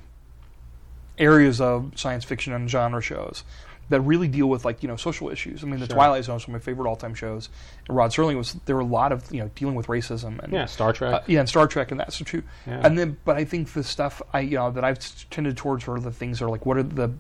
[1.19, 3.45] areas of science fiction and genre shows
[3.89, 5.63] that really deal with like you know social issues.
[5.63, 7.49] I mean, the Twilight Zone is one of my favorite all-time shows.
[7.89, 10.53] And Rod Serling was there were a lot of you know dealing with racism and
[10.53, 11.13] Yeah, Star Trek.
[11.15, 12.43] uh, yeah, and Star Trek and that's true.
[12.67, 12.81] Yeah.
[12.85, 14.99] And then, but I think the stuff I you know that I've
[15.31, 17.13] tended towards of the things are like what are the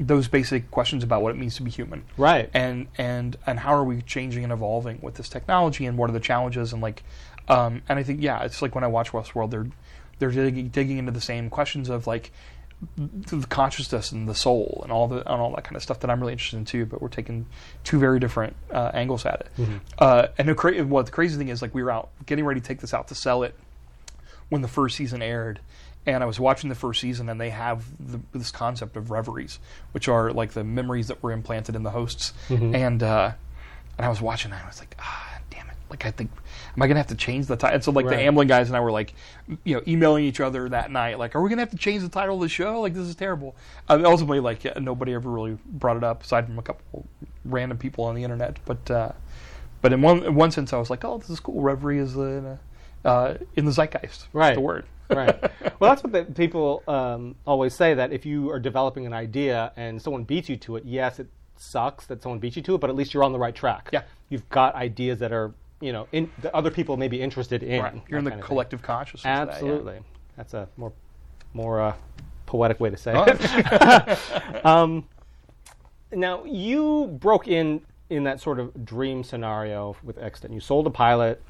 [0.00, 2.48] those basic questions about what it means to be human, Right.
[2.54, 6.14] And and and how are we changing and evolving with this technology, and what are
[6.14, 7.02] the challenges, and like,
[7.50, 9.66] um, and I think yeah, it's like when I watch Westworld, they're
[10.18, 12.30] they're digging, digging into the same questions of like
[12.96, 16.10] the consciousness and the soul and all the and all that kind of stuff that
[16.10, 16.86] I'm really interested in too.
[16.86, 17.46] But we're taking
[17.84, 19.68] two very different uh, angles at it.
[19.98, 22.60] Uh, and the cra- what the crazy thing is, like we were out getting ready
[22.60, 23.54] to take this out to sell it
[24.48, 25.60] when the first season aired,
[26.06, 29.58] and I was watching the first season, and they have the, this concept of reveries,
[29.92, 32.32] which are like the memories that were implanted in the hosts,
[32.74, 33.32] and uh,
[33.98, 35.76] and I was watching that, and I was like, ah, damn it!
[35.90, 36.30] Like I think,
[36.76, 37.74] am I gonna have to change the title?
[37.74, 38.16] And so like Right.
[38.16, 39.14] the Amblin guys and I were like,
[39.64, 42.08] you know, emailing each other that night, like, are we gonna have to change the
[42.08, 42.80] title of the show?
[42.80, 43.56] Like this is terrible.
[43.88, 47.06] Uh, ultimately, like yeah, nobody ever really brought it up, aside from a couple
[47.44, 48.90] random people on the internet, but.
[48.90, 49.12] Uh,
[49.82, 51.62] but in one in one sense, I was like, "Oh, this is cool.
[51.62, 52.56] Reverie is in, uh,
[53.04, 54.28] uh, in the zeitgeist.
[54.32, 54.54] Right.
[54.54, 54.84] the word.
[55.10, 55.40] right.
[55.80, 59.72] Well, that's what the, people um, always say that if you are developing an idea
[59.76, 62.80] and someone beats you to it, yes, it sucks that someone beats you to it,
[62.80, 63.88] but at least you're on the right track.
[63.92, 64.02] Yeah.
[64.28, 67.82] You've got ideas that are, you know, in, that other people may be interested in.
[67.82, 68.02] Right.
[68.08, 69.24] You're in the collective consciousness.
[69.24, 69.52] of that, yeah.
[69.52, 69.98] Absolutely.
[70.36, 70.92] That's a more,
[71.54, 71.94] more uh,
[72.46, 73.24] poetic way to say Oh.
[73.26, 74.64] it.
[74.66, 75.06] um,
[76.12, 80.52] now, you broke in in that sort of dream scenario with Extant.
[80.52, 81.42] You sold a pilot.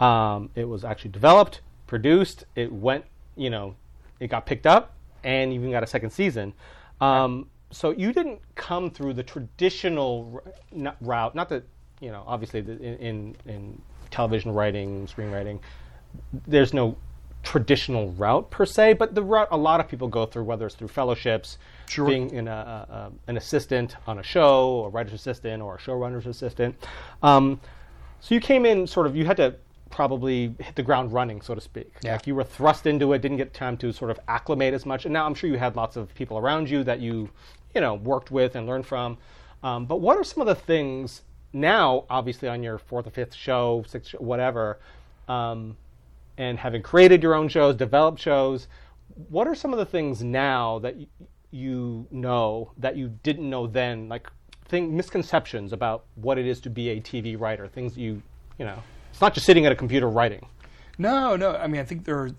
[0.00, 2.44] Um, it was actually developed, produced.
[2.54, 3.04] It went,
[3.36, 3.74] you know,
[4.20, 6.52] it got picked up, and even got a second season.
[7.00, 10.42] Um, so you didn't come through the traditional
[10.76, 11.34] r- route.
[11.34, 11.64] Not that
[12.02, 15.58] you know, obviously, the, in, in in television writing, screenwriting,
[16.46, 16.96] there's no
[17.42, 20.74] traditional route per se, but the route a lot of people go through, whether it's
[20.74, 22.06] through fellowships, Sure.
[22.06, 25.78] being in a, a, a, an assistant on a show, a writer's assistant, or a
[25.78, 26.74] showrunner's assistant.
[27.22, 27.60] Um,
[28.20, 29.56] so you came in sort of, you had to
[29.90, 31.92] probably hit the ground running, so to speak.
[32.02, 32.12] Yeah.
[32.12, 35.04] Like you were thrust into it, didn't get time to sort of acclimate as much.
[35.04, 37.28] And now I'm sure you had lots of people around you that you,
[37.74, 39.18] you know, worked with and learned from.
[39.64, 43.34] Um, but what are some of the things now, obviously on your fourth or fifth
[43.34, 44.78] show, sixth, show, whatever,
[45.28, 45.76] um,
[46.38, 48.68] and having created your own shows, developed shows,
[49.28, 51.06] what are some of the things now that y-
[51.50, 54.28] you know that you didn't know then, like
[54.66, 58.22] thing, misconceptions about what it is to be a TV writer, things you,
[58.58, 60.46] you know, it's not just sitting at a computer writing.
[60.96, 61.54] No, no.
[61.54, 62.30] I mean, I think there are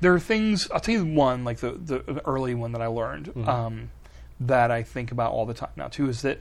[0.00, 0.70] there are things.
[0.70, 3.90] I'll tell you one, like the the, early one that I learned um,
[4.40, 6.40] that I think about all the time now too is that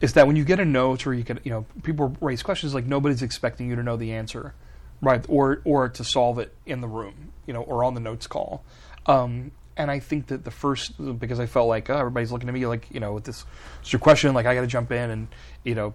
[0.00, 2.74] is that when you get a note or you get you know people raise questions
[2.74, 4.54] like nobody's expecting you to know the answer,
[5.00, 5.24] right?
[5.28, 8.64] Or or to solve it in the room, you know, or on the notes call.
[9.06, 12.54] Um, and I think that the first because I felt like oh, everybody's looking at
[12.54, 13.44] me like you know with this,
[13.86, 15.28] your question like I got to jump in and
[15.64, 15.94] you know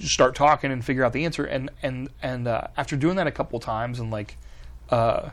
[0.00, 3.32] start talking and figure out the answer and and and uh, after doing that a
[3.32, 4.36] couple times and like
[4.90, 5.30] uh,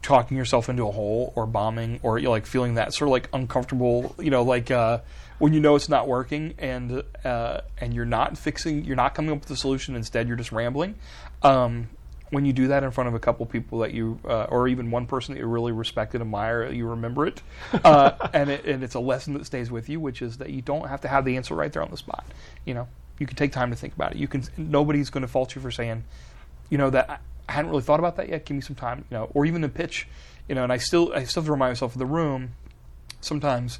[0.00, 3.12] talking yourself into a hole or bombing or you know, like feeling that sort of
[3.12, 4.98] like uncomfortable you know like uh,
[5.38, 9.32] when you know it's not working and uh, and you're not fixing you're not coming
[9.32, 10.94] up with a solution instead you're just rambling
[11.42, 11.88] um,
[12.30, 14.90] when you do that in front of a couple people that you uh, or even
[14.90, 17.42] one person that you really respect and admire you remember it
[17.84, 20.62] uh, and it, and it's a lesson that stays with you which is that you
[20.62, 22.24] don't have to have the answer right there on the spot
[22.64, 22.86] you know
[23.18, 25.60] you can take time to think about it you can nobody's going to fault you
[25.60, 26.04] for saying
[26.70, 27.18] you know that I-
[27.52, 28.46] hadn't really thought about that yet.
[28.46, 30.08] Give me some time, you know, or even a pitch,
[30.48, 30.62] you know.
[30.62, 32.52] And I still I still have to remind myself of the room.
[33.20, 33.78] Sometimes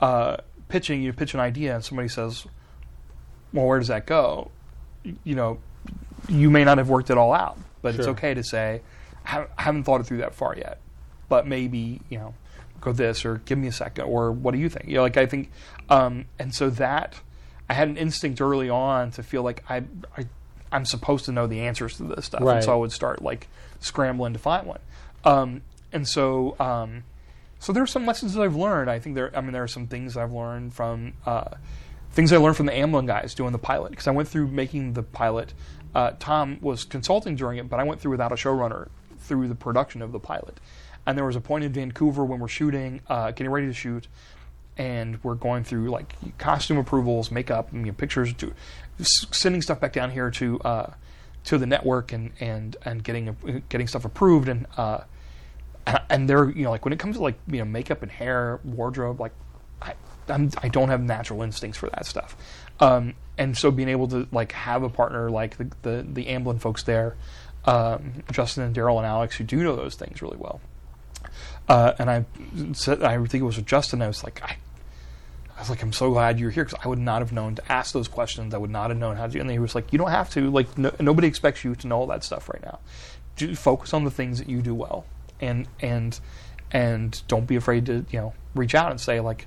[0.00, 0.38] uh,
[0.70, 2.46] pitching, you pitch an idea, and somebody says,
[3.52, 4.50] "Well, where does that go?"
[5.24, 5.58] You know,
[6.28, 8.82] you may not have worked it all out, but it's okay to say,
[9.26, 10.78] "I haven't- thought it through that far yet."
[11.28, 12.34] But maybe you know,
[12.80, 14.88] go this or give me a second or what do you think?
[14.88, 15.50] You know, like I think,
[15.88, 17.20] um, and so that
[17.68, 19.84] I had an instinct early on to feel like I,
[20.16, 20.26] I
[20.72, 22.56] I'm supposed to know the answers to this stuff, Right.
[22.56, 23.48] and so I would start like
[23.80, 24.78] scrambling to find one.
[25.24, 27.02] Um, and so, um,
[27.60, 28.90] so there are some lessons that I've learned.
[28.90, 31.50] I think there, I mean, there are some things I've learned from uh,
[32.10, 34.94] things I learned from the Amblin guys doing the pilot because I went through making
[34.94, 35.52] the pilot.
[35.94, 39.54] Uh, Tom was consulting during it, but I went through without a showrunner through the
[39.54, 40.58] production of the pilot.
[41.06, 44.08] And there was a point in Vancouver when we're shooting, uh, getting ready to shoot,
[44.78, 48.54] and we're going through like costume approvals, makeup, pictures, to,
[49.02, 50.92] sending stuff back down here to uh,
[51.44, 55.00] to the network and and and getting getting stuff approved and uh,
[56.10, 58.60] and they're you know like when it comes to like you know makeup and hair,
[58.64, 59.32] wardrobe, like
[59.80, 59.94] I
[60.28, 62.36] I'm, I don't have natural instincts for that stuff,
[62.80, 66.60] um, and so being able to like have a partner like the the, the Amblin
[66.60, 67.16] folks there,
[67.64, 70.60] um, Justin and Daryl and Alex who do know those things really well.
[71.68, 72.24] Uh, and I
[72.72, 74.02] said, I think it was with Justin.
[74.02, 74.56] I was like, I,
[75.56, 77.72] I was like, I'm so glad you're here because I would not have known to
[77.72, 78.54] ask those questions.
[78.54, 79.32] I would not have known how to.
[79.32, 80.50] do And he was like, you don't have to.
[80.50, 82.80] Like, no, nobody expects you to know all that stuff right now.
[83.36, 85.04] Do, focus on the things that you do well,
[85.40, 86.20] and and
[86.70, 89.46] and don't be afraid to you know reach out and say like,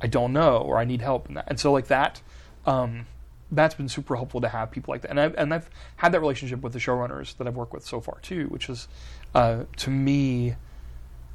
[0.00, 1.26] I don't know or I need help.
[1.28, 1.44] And, that.
[1.48, 2.22] and so like that.
[2.66, 3.06] Um,
[3.50, 6.20] that's been super helpful to have people like that, and I've and I've had that
[6.20, 8.88] relationship with the showrunners that I've worked with so far too, which is,
[9.34, 10.54] uh, to me,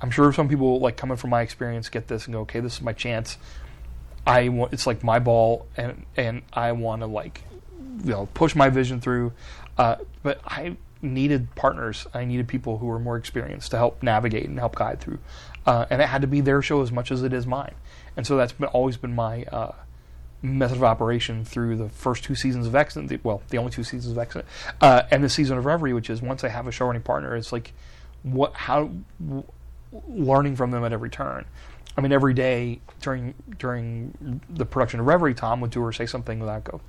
[0.01, 2.75] I'm sure some people like coming from my experience get this and go, okay, this
[2.75, 3.37] is my chance.
[4.25, 7.43] I want it's like my ball, and and I want to like,
[8.03, 9.33] you know, push my vision through.
[9.77, 12.07] Uh, but I needed partners.
[12.13, 15.19] I needed people who were more experienced to help navigate and help guide through,
[15.65, 17.75] uh, and it had to be their show as much as it is mine.
[18.17, 19.73] And so that's been, always been my uh,
[20.41, 23.83] method of operation through the first two seasons of Extant, the, well, the only two
[23.83, 24.45] seasons of Extant,
[24.81, 27.35] uh, and the season of Reverie, which is once I have a show running partner,
[27.35, 27.73] it's like
[28.23, 29.43] what how w-
[30.07, 31.45] learning from them at every turn.
[31.99, 36.05] I mean, every day during during the production of Reverie, Tom would do or say
[36.05, 36.79] something that I go,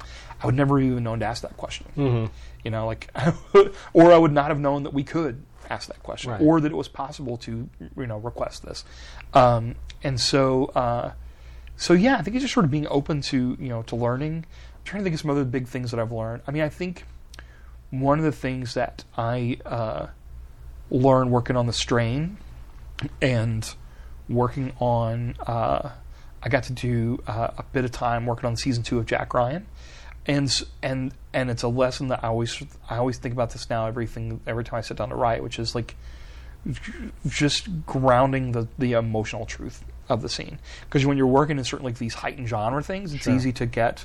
[0.40, 1.86] I would never even known to ask that question.
[1.96, 2.32] Mm-hmm.
[2.64, 3.10] You know, like,
[3.92, 6.40] or I would not have known that we could ask that question, Right.
[6.40, 8.84] or that it was possible to, you know, request this.
[9.34, 11.10] Um, and so, uh,
[11.76, 14.44] so yeah, I think it's just sort of being open to, you know, to learning.
[14.78, 16.42] I'm trying to think of some other big things that I've learned.
[16.46, 17.04] I mean, I think
[17.90, 20.06] one of the things that I uh,
[20.88, 22.36] learned working on the strain
[23.20, 23.74] and
[24.30, 25.90] working on uh,
[26.42, 29.34] I got to do uh, a bit of time working on season two of Jack
[29.34, 29.66] Ryan,
[30.26, 30.50] and
[30.82, 34.40] and and it's a lesson that I always I always think about this now everything
[34.46, 35.96] every time I sit down to write, which is like
[37.26, 40.58] just grounding the the emotional truth of the scene.
[40.84, 44.04] Because when you're working in certain like these heightened genre things, it's easy to get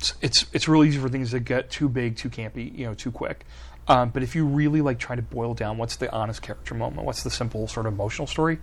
[0.00, 2.94] it's- it's it's really easy for things to get too big, too campy, you know,
[2.94, 3.44] too quick.
[3.86, 7.04] Um, but if you really like try to boil down what's the honest character moment,
[7.06, 8.58] what's the simple sort of emotional story,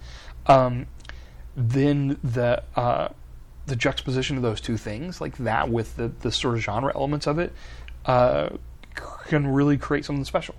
[0.48, 0.88] um,
[1.56, 3.10] then the uh,
[3.66, 7.28] the juxtaposition of those two things, like that with the the sort of genre elements
[7.28, 7.54] of it,
[8.06, 8.50] uh,
[9.28, 10.56] can really create something special.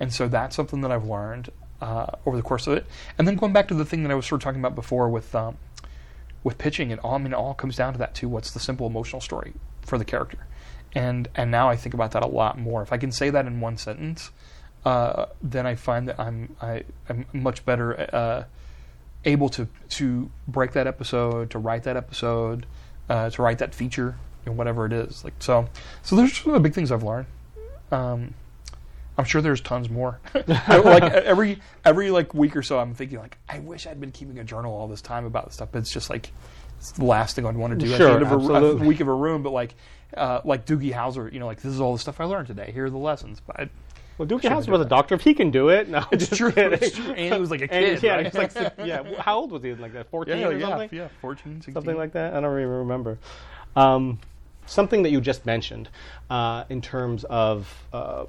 [0.00, 2.86] And so that's something that I've learned uh, over the course of it.
[3.18, 5.08] And then going back to the thing that I was sort of talking about before
[5.08, 5.58] with um,
[6.44, 8.28] with pitching, it all I mean, it all comes down to that too.
[8.28, 10.46] What's the simple emotional story for the character?
[10.94, 12.82] And and now I think about that a lot more.
[12.82, 14.30] If I can say that in one sentence,
[14.84, 18.44] uh, then I find that I'm I, I'm much better uh,
[19.28, 22.66] able to to break that episode, to write that episode,
[23.08, 25.24] uh, to write that feature, you know, whatever it is.
[25.24, 25.68] Like so,
[26.02, 27.26] so there's some of the big things I've learned.
[27.92, 28.34] Um,
[29.16, 30.20] I'm sure there's tons more.
[30.46, 34.38] like every every like week or so, I'm thinking like, I wish I'd been keeping
[34.38, 35.70] a journal all this time about this stuff.
[35.72, 36.30] But it's just like
[36.78, 39.00] it's the last thing I'd want to do at the end of a, a week
[39.00, 39.42] of a room.
[39.42, 39.74] But like
[40.16, 42.70] uh, like Doogie Howser, you know, like this is all the stuff I learned today.
[42.72, 43.40] Here are the lessons.
[43.44, 43.68] But I,
[44.18, 45.14] Well, Should've Howser was a doctor.
[45.14, 46.78] If he can do it, no, It's just true, kidding.
[46.82, 47.12] it's true.
[47.12, 48.32] And he was like a And kid, yeah, right?
[48.32, 49.02] he was like yeah.
[49.20, 49.74] How old was he?
[49.74, 50.88] Like that, fourteen yeah, or yeah, something?
[50.92, 51.74] yeah, 14, 16.
[51.74, 52.34] something like that.
[52.34, 53.18] I don't even remember.
[53.76, 54.18] Um,
[54.66, 55.88] something that you just mentioned
[56.30, 58.24] uh, in terms of uh,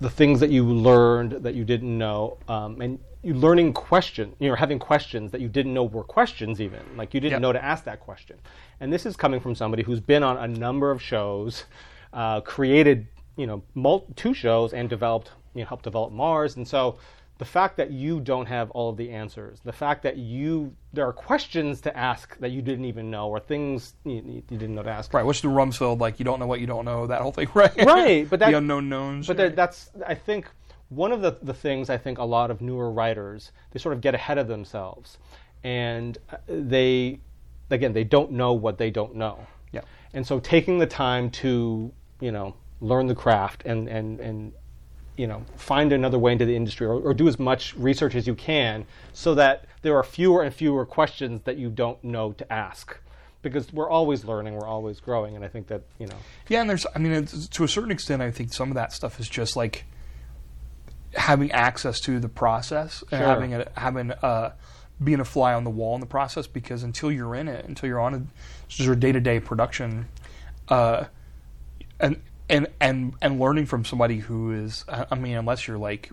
[0.00, 4.48] the things that you learned that you didn't know, um, and you learning question, you
[4.48, 7.42] know, having questions that you didn't know were questions, even like you didn't Yep.
[7.42, 8.36] know to ask that question.
[8.80, 11.64] And this is coming from somebody who's been on a number of shows,
[12.12, 16.68] uh, created, you know, mul- two shows, and developed, you know, helped develop Mars, and
[16.68, 16.98] so.
[17.38, 21.06] The fact that you don't have all of the answers, the fact that you there
[21.06, 24.82] are questions to ask that you didn't even know, or things you, you didn't know
[24.82, 25.14] to ask.
[25.14, 26.18] Right, what's the Rumsfeld like?
[26.18, 27.06] You don't know what you don't know.
[27.06, 27.72] That whole thing, right?
[27.84, 29.28] Right, but that- the unknown knowns.
[29.28, 30.50] But that- that's I think
[30.88, 34.00] one of the, the things I think a lot of newer writers they sort of
[34.00, 35.18] get ahead of themselves,
[35.62, 37.20] and uh, they
[37.70, 39.46] again they don't know what they don't know.
[39.70, 39.82] Yeah.
[40.12, 44.52] And so taking the time to you know learn the craft and and and
[45.16, 48.26] you know find another way into the industry or, or do as much research as
[48.26, 52.52] you can so that there are fewer and fewer questions that you don't know to
[52.52, 52.98] ask
[53.42, 56.16] because we're always learning we're always growing and i think that you know
[56.48, 58.92] Yeah, and there's, I mean, it's, to a certain extent, I think some of that
[58.92, 59.84] stuff is just like
[61.14, 64.52] having access to the process and having a, having uh,
[65.02, 66.46] being a fly on the wall in the process.
[66.46, 70.08] Because until you're in it, until you're on a sort of day to day production,
[70.68, 71.04] uh,
[72.00, 76.10] and and and and learning from somebody who is, I mean, unless you're like.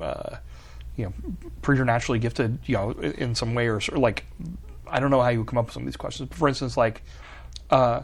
[0.00, 0.36] Uh,
[0.96, 1.12] you know,
[1.62, 4.26] preternaturally gifted, you know, in some way, or of like,
[4.86, 6.28] I don't know how you come up with some of these questions.
[6.28, 7.02] But for instance, like,
[7.70, 8.02] uh,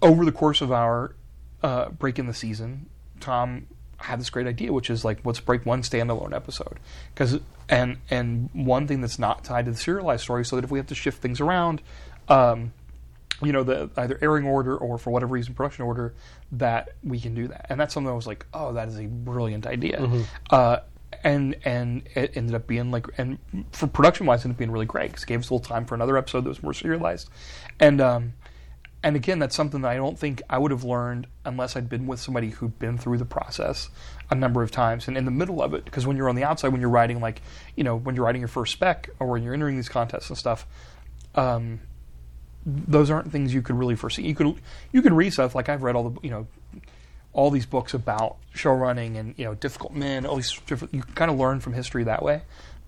[0.00, 1.14] over the course of our
[1.62, 2.86] uh, break in the season,
[3.20, 3.66] Tom
[3.98, 6.78] had this great idea, which is like, let's break one standalone episode,
[7.14, 10.70] because and and one thing that's not tied to the serialized story, so that if
[10.70, 11.82] we have to shift things around,
[12.28, 12.72] um,
[13.42, 16.14] you know, the either airing order or for whatever reason production order,
[16.52, 19.06] that we can do that, and that's something I was like, oh, that is a
[19.06, 20.00] brilliant idea.
[20.50, 20.78] Uh,
[21.22, 23.38] and and it ended up being like, and
[23.72, 25.84] for production wise, ended up being really great because it gave us a little time
[25.84, 27.28] for another episode that was more serialized,
[27.80, 28.32] and um,
[29.02, 32.06] and again, that's something that I don't think I would have learned unless I'd been
[32.08, 33.88] with somebody who'd been through the process
[34.30, 35.84] a number of times and in the middle of it.
[35.84, 37.40] Because when you're on the outside, when you're writing, like,
[37.76, 40.36] you know, when you're writing your first spec or when you're entering these contests and
[40.36, 40.66] stuff,
[41.36, 41.80] um,
[42.66, 44.22] those aren't things you could really foresee.
[44.22, 44.60] You could
[44.92, 46.46] you can read stuff like I've read all the you know
[47.32, 50.26] all these books about show running and you know difficult men.
[50.26, 52.42] All these different, you kind of learn from history that way,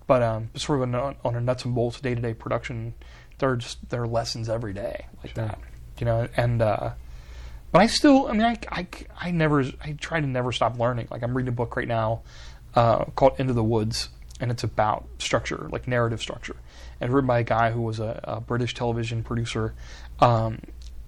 [0.07, 2.93] but um, sort of on, on a nuts and bolts day to day production,
[3.37, 5.59] there are just there are lessons every day like that.
[5.99, 6.91] You know, and uh,
[7.71, 8.87] but I still, I mean, I, I,
[9.19, 11.07] I never, I try to never stop learning.
[11.11, 12.21] Like I'm reading a book right now
[12.75, 14.09] uh, called Into the Woods,
[14.39, 16.55] and it's about structure, like narrative structure,
[17.01, 19.73] and written by a guy who was a, a British television producer.
[20.19, 20.59] Um,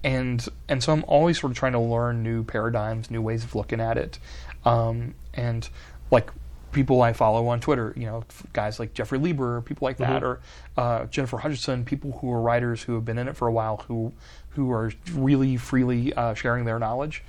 [0.04, 3.54] and and so I'm always sort of trying to learn new paradigms, new ways of
[3.54, 4.18] looking at it,
[4.64, 5.68] um, and
[6.10, 6.30] like
[6.72, 10.40] people I follow on Twitter, you know, guys like Jeffrey Lieber, people like that, or
[10.76, 13.84] uh, Jennifer Hutchison, people who are writers who have been in it for a while,
[13.88, 14.12] who
[14.50, 17.22] who are really freely uh, sharing their knowledge,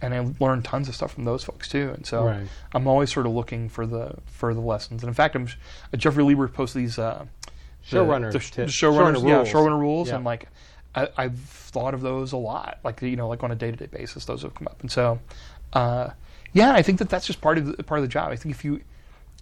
[0.00, 1.92] and I learned tons of stuff from those folks too.
[1.94, 2.46] And so Right.
[2.72, 5.02] I'm always sort of looking for the for the lessons.
[5.02, 5.46] And in fact, I'm
[5.92, 7.26] uh, Jeffrey Lieber posts these uh,
[7.90, 8.72] the- Showrunner the, tips.
[8.72, 9.48] showrunners, Showrunner yeah, rules.
[9.48, 10.16] showrunner rules, Yeah.
[10.16, 10.48] and like
[10.94, 13.76] I, I've thought of those a lot, like you know, like on a day to
[13.76, 15.18] day basis, those have come up, and so
[15.72, 16.10] uh,
[16.52, 18.30] yeah, I think that that's just part of the, part of the job.
[18.30, 18.80] I think if you,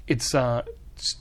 [0.08, 0.62] it's uh,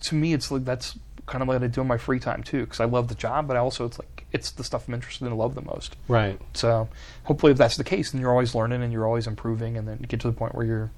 [0.03, 2.61] to me, it's like that's kind of what I do in my free time too,
[2.61, 5.25] because I love the job, but I also it's like it's the stuff I'm interested
[5.25, 5.97] in and love the most.
[6.07, 6.39] Right.
[6.53, 6.87] So
[7.25, 9.97] hopefully, if that's the case, then you're always learning and you're always improving, and then
[9.99, 10.91] you get to the point where you're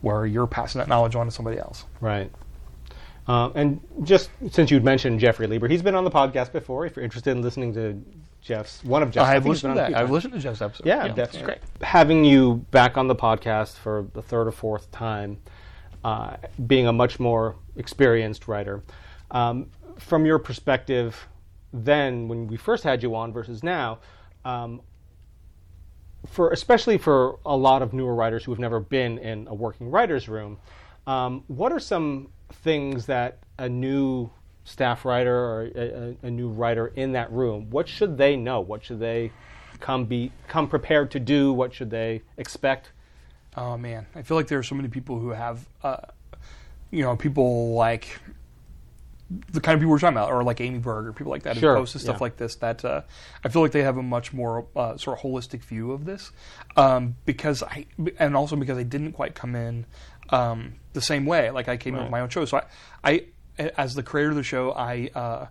[0.00, 1.84] where you're passing that knowledge on to somebody else.
[2.00, 2.32] Right.
[3.28, 6.86] Um, and just since you'd mentioned Jeffrey Lieber, he's been on the podcast before.
[6.86, 8.02] If you're interested in listening to
[8.40, 9.94] Jeff's one of Jeff's, I I've listened to that.
[9.94, 10.86] I've listened to Jeff's episode.
[10.86, 11.58] Yeah, that's great.
[11.82, 15.38] Having you back on the podcast for the third or fourth time,
[16.02, 18.82] uh, being a much more experienced writer,
[19.30, 21.28] um, from your perspective,
[21.72, 24.00] then when we first had you on versus now,
[24.44, 24.80] um,
[26.26, 29.88] for especially for a lot of newer writers who have never been in a working
[29.90, 30.58] writers room,
[31.06, 34.30] um, what are some things that a new
[34.64, 38.60] staff writer or a, a, new writer in that room, what should they know?
[38.60, 39.32] What should they
[39.80, 41.52] come be come prepared to do?
[41.52, 42.92] What should they expect?
[43.56, 45.96] Oh man, I feel like there are so many people who have, uh,
[46.90, 48.18] you know, people like
[49.50, 51.56] the kind of people we're talking about, or like Amy Berg or people like that
[51.56, 52.20] Sure, who post stuff yeah.
[52.20, 52.56] like this.
[52.56, 53.02] That uh,
[53.44, 56.32] I feel like they have a much more uh, sort of holistic view of this,
[56.76, 57.86] um, because I
[58.18, 59.86] and also because I didn't quite come in
[60.32, 61.50] um, the same way.
[61.50, 62.62] Like I came up with my own show, so
[63.04, 63.26] I,
[63.58, 65.10] I as the creator of the show, I.
[65.14, 65.46] Uh,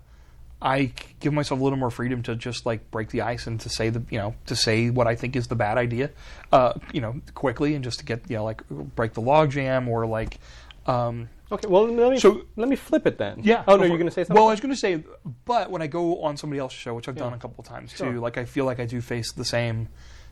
[0.63, 3.67] I give myself a little more freedom to just like break the ice and to
[3.69, 6.11] say the you know to say what I think is the bad idea,
[6.51, 9.87] uh, you know, quickly and just to get you know like break the log jam
[9.89, 10.37] or like,
[10.85, 13.39] um, Okay, well let me So- let me flip it then.
[13.43, 13.63] yeah.
[13.67, 14.35] Oh no, you're going to say something.
[14.35, 15.03] Well, I was going to say,
[15.45, 17.93] but when I go on somebody else's show, which I've done a couple of times
[17.93, 18.11] Sure.
[18.13, 19.87] too, like I feel like I do face the same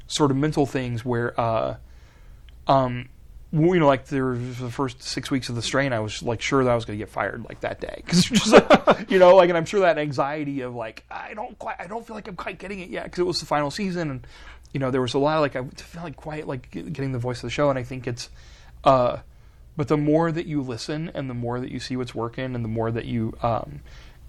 [0.06, 1.78] sort of mental things where, uh,
[2.68, 3.10] um,
[3.52, 6.64] you know, like there the first six weeks of the strain, I was like sure
[6.64, 9.36] that I was going to get fired like that day because just like, you know,
[9.36, 12.28] like, and I'm sure that anxiety of like I don't quite, I don't feel like
[12.28, 14.28] I'm quite getting it yet because it was the final season, and
[14.74, 17.20] you know, there was a lot of like I feel like quite like getting the
[17.20, 18.30] voice of the show, and I think it's.
[18.84, 19.18] uh
[19.80, 22.66] but the more that you listen and the more that you see what's working and
[22.66, 23.80] the more that you um,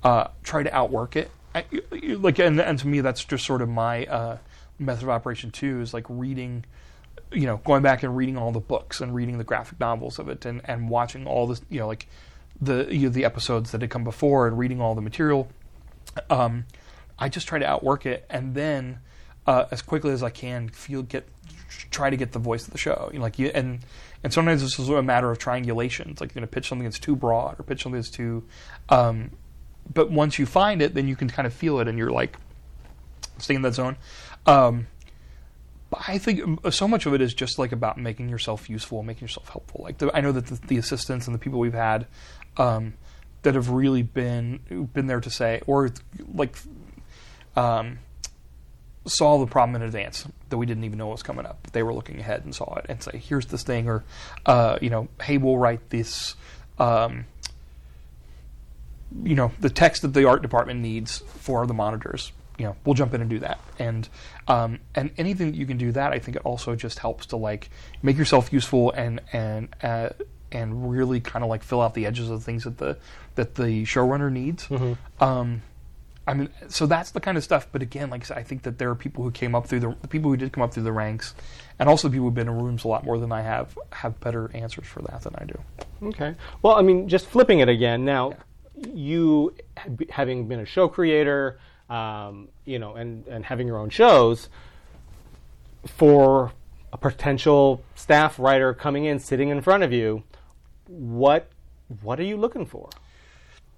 [0.04, 3.68] uh, try to outwork it, I, like and, and to me that's just sort of
[3.68, 4.38] my uh,
[4.78, 6.64] method of operation too is like reading,
[7.33, 10.28] you know, going back and reading all the books and reading the graphic novels of
[10.28, 12.07] it and, and watching all the, you know, like
[12.61, 15.49] the you know, the episodes that had come before and reading all the material.
[16.28, 16.64] Um,
[17.18, 18.99] I just try to outwork it and then
[19.47, 21.28] uh, as quickly as I can feel get
[21.91, 23.11] try to get the voice of the show.
[23.12, 23.81] You know, like you and
[24.22, 26.11] and sometimes this is a matter of triangulation.
[26.11, 28.45] It's like you're going to pitch something that's too broad or pitch something that's too.
[28.89, 29.31] Um,
[29.93, 32.37] but once you find it, then you can kind of feel it, and you're like
[33.39, 33.97] staying in that zone.
[34.47, 34.87] Um,
[35.91, 39.22] but I think so much of it is just like about making yourself useful, making
[39.22, 39.82] yourself helpful.
[39.82, 42.07] Like the, I know that the, the assistants and the people we've had
[42.57, 42.95] um,
[43.43, 45.91] that have really been been there to say, or
[46.32, 46.57] like
[47.57, 47.99] um,
[49.05, 51.70] saw the problem in advance that we didn't even know was coming up.
[51.72, 54.05] They were looking ahead and saw it and say, "Here's this thing," or
[54.47, 56.36] uh, you know, "Hey, we'll write this."
[56.78, 57.26] Um,
[59.24, 62.30] you know, the text that the art department needs for the monitors.
[62.61, 63.58] You know, we'll jump in and do that.
[63.78, 64.06] And
[64.46, 67.36] um, and anything that you can do that, I think it also just helps to
[67.36, 67.70] like
[68.02, 70.11] make yourself useful and and uh,
[70.52, 72.98] and really kind of like fill out the edges of the things that the
[73.36, 74.68] that the showrunner needs.
[75.20, 75.62] Um,
[76.26, 77.66] I mean, so that's the kind of stuff.
[77.72, 79.80] But again, like I said, I think that there are people who came up through
[79.80, 81.34] the, the people who did come up through the ranks,
[81.78, 84.20] and also the people who've been in rooms a lot more than I have have
[84.20, 85.58] better answers for that than I do.
[86.08, 86.34] Okay.
[86.61, 88.34] Well, I mean, just flipping it again now,
[88.76, 89.54] you
[90.11, 91.58] having been a show creator,
[91.91, 94.49] um, you know, and and having your own shows,
[95.86, 96.53] for
[96.93, 100.22] a potential staff writer coming in, sitting in front of you,
[100.86, 101.51] what
[102.03, 102.88] what are you looking for?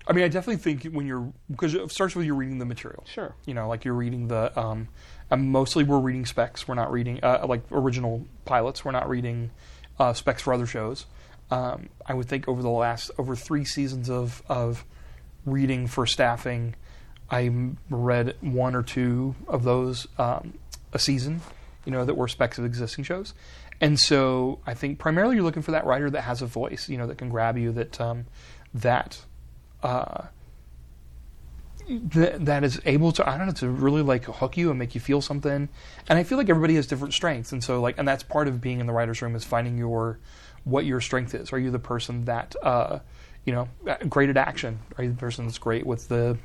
[0.06, 3.04] I mean, I definitely think when you're because it starts with you reading the material.
[3.06, 3.34] Sure.
[3.46, 4.58] You know, like you're reading the.
[4.58, 4.88] Um,
[5.30, 6.68] and mostly we're reading specs.
[6.68, 8.84] We're not reading uh, like original pilots.
[8.84, 9.50] We're not reading
[9.98, 11.06] uh, specs for other shows.
[11.50, 14.84] Um, I would think over the last over three seasons of of
[15.46, 16.74] reading for staffing,
[17.32, 17.50] I
[17.88, 20.52] read one or two of those um,
[20.92, 21.40] a season,
[21.86, 23.32] you know, that were specs of existing shows.
[23.80, 26.98] And so I think primarily you're looking for that writer that has a voice, you
[26.98, 28.26] know, that can grab you, that um,
[28.74, 29.24] that
[29.82, 30.26] uh,
[31.88, 35.00] that is able to I don't know to really like hook you and make you
[35.00, 35.68] feel something.
[36.08, 38.60] And I feel like everybody has different strengths, and so like and that's part of
[38.60, 40.18] being in the writers' room is finding your
[40.64, 41.52] what your strength is.
[41.52, 43.00] Are you the person that uh,
[43.44, 43.68] you know
[44.08, 44.78] great at action?
[44.96, 46.38] Are you the person that's great with the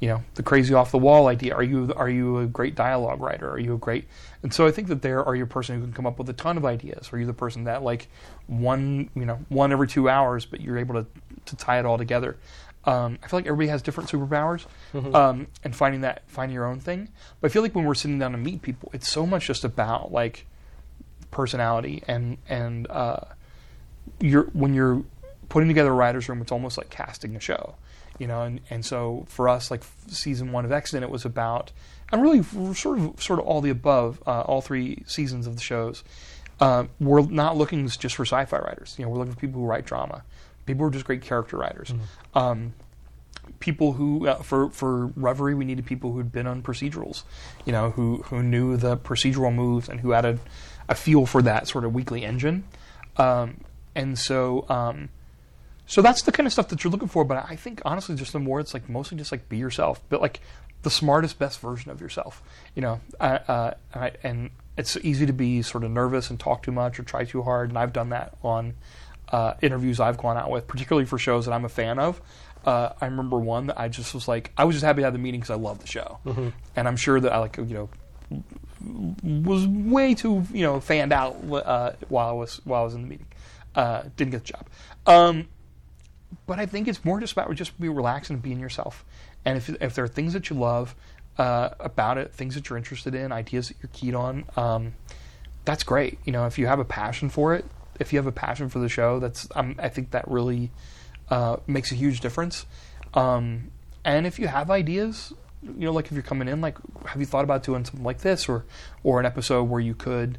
[0.00, 1.54] you know the crazy off the wall idea?
[1.54, 3.50] Are you are you a great dialogue writer?
[3.50, 4.06] Are you a great
[4.42, 6.28] and so I think that there are you a person who can come up with
[6.28, 7.12] a ton of ideas.
[7.12, 8.08] Are you the person that like
[8.46, 11.06] one you know one every two hours, but you're able to
[11.46, 12.36] to tie it all together?
[12.84, 14.64] Um, I feel like everybody has different superpowers,
[15.14, 17.08] um, and finding that finding your own thing.
[17.40, 19.64] But I feel like when we're sitting down to meet people, it's so much just
[19.64, 20.46] about like
[21.30, 23.20] personality and and uh,
[24.20, 25.02] you're when you're
[25.48, 27.74] putting together a writer's room, it's almost like casting a show,
[28.18, 28.42] you know.
[28.42, 31.72] And, and so for us, like season one of Extant, it was about,
[32.12, 32.42] and really
[32.74, 36.04] sort of sort of all the above, uh, all three seasons of the shows.
[36.60, 38.96] Uh, we're not looking just for sci-fi writers.
[38.98, 40.24] You know, we're looking for people who write drama,
[40.66, 41.94] people who are just great character writers.
[42.34, 42.74] Um,
[43.60, 47.22] people who uh, for for Reverie we needed people who'd been on procedurals,
[47.64, 50.38] you know, who who knew the procedural moves and who had a,
[50.88, 52.64] a feel for that sort of weekly engine.
[53.16, 53.58] Um,
[53.94, 55.08] and so um,
[55.88, 57.24] so that's the kind of stuff that you're looking for.
[57.24, 60.20] But I think honestly, just the more it's like mostly just like be yourself, but
[60.20, 60.40] like
[60.82, 62.42] the smartest, best version of yourself.
[62.74, 66.62] You know, uh, uh, I, and it's easy to be sort of nervous and talk
[66.62, 68.74] too much or try too hard, and I've done that on
[69.32, 72.20] uh, interviews I've gone out with, particularly for shows that I'm a fan of.
[72.66, 75.14] Uh, I remember one that I just was like, I was just happy to have
[75.14, 76.18] the meeting because I love the show,
[76.76, 77.88] and I'm sure that I like you know
[79.22, 83.02] was way too you know fanned out uh, while I was while I was in
[83.02, 83.26] the meeting.
[83.74, 84.66] Uh, didn't get the job.
[85.06, 85.48] Um,
[86.46, 89.04] but I think it's more just about just be relaxed and being yourself.
[89.44, 90.94] And if if there are things that you love
[91.38, 94.94] uh, about it, things that you're interested in, ideas that you're keyed on, um,
[95.64, 96.18] that's great.
[96.24, 97.64] You know, if you have a passion for it,
[97.98, 100.70] if you have a passion for the show, that's um, I think that really
[101.30, 102.66] uh, makes a huge difference.
[103.14, 103.70] Um,
[104.04, 106.76] and if you have ideas, you know, like if you're coming in, like
[107.06, 108.64] have you thought about doing something like this or
[109.02, 110.38] or an episode where you could.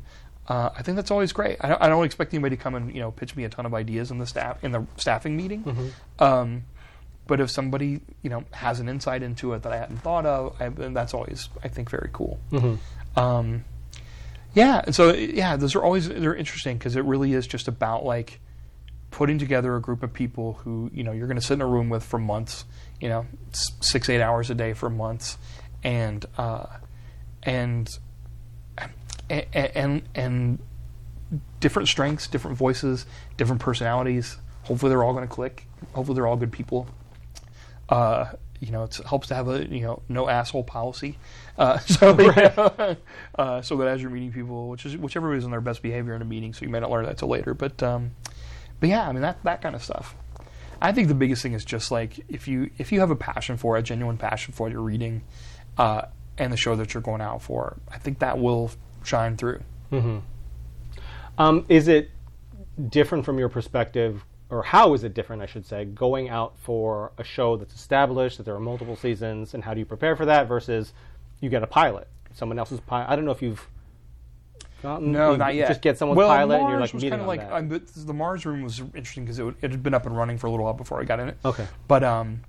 [0.50, 1.58] Uh, I think that's always great.
[1.62, 3.66] I don't, I don't expect anybody to come and you know pitch me a ton
[3.68, 5.64] of ideas in the staff in the staffing meeting.
[6.20, 6.64] Um,
[7.28, 10.60] but if somebody you know has an insight into it that I hadn't thought of,
[10.60, 12.39] I, then that's always I think very cool.
[13.16, 13.64] Um,
[14.56, 18.04] yeah, and so yeah, those are always they're interesting because it really is just about
[18.04, 18.39] like
[19.12, 21.68] putting together a group of people who you know you're going to sit in a
[21.68, 22.66] room with for months,
[23.00, 25.38] you know, s- six eight hours a day for months,
[25.84, 26.66] and uh,
[27.43, 27.88] and
[29.30, 30.60] and and and
[31.60, 33.06] different strengths, different voices,
[33.38, 34.38] different personalities.
[34.64, 35.66] Hopefully, they're all going to click.
[35.94, 36.88] Hopefully, they're all good people.
[37.88, 41.18] Uh, you know, it helps to have a you know no asshole policy,
[41.58, 42.98] uh, so you know,
[43.38, 46.14] uh, so that as you're meeting people, which is whichever is on their best behavior
[46.14, 47.54] in a meeting, so you may not learn that till later.
[47.54, 48.12] But um,
[48.80, 50.16] but yeah, I mean that that kind of stuff.
[50.82, 53.58] I think the biggest thing is just like if you if you have a passion
[53.58, 55.24] for it, a genuine passion for what you're reading,
[55.78, 56.04] uh,
[56.38, 58.72] and the show that you're going out for, I think that will
[59.04, 59.62] shine through.
[61.38, 62.12] Um, is it
[62.89, 67.12] different from your perspective, or how is it different, I should say, going out for
[67.18, 70.26] a show that's established, that there are multiple seasons, and how do you prepare for
[70.26, 70.93] that versus
[71.39, 73.10] you get a pilot, someone else's pilot?
[73.10, 73.68] I don't know if you've
[74.82, 75.68] gotten No, not yet.
[75.68, 77.54] Just get someone's well, pilot, Mars and you're like was meeting kind of like that.
[77.54, 80.47] I'm, the Mars room was interesting because it, it had been up and running for
[80.47, 81.38] a little while before I got in it.
[81.45, 81.68] Okay.
[81.88, 82.41] But um,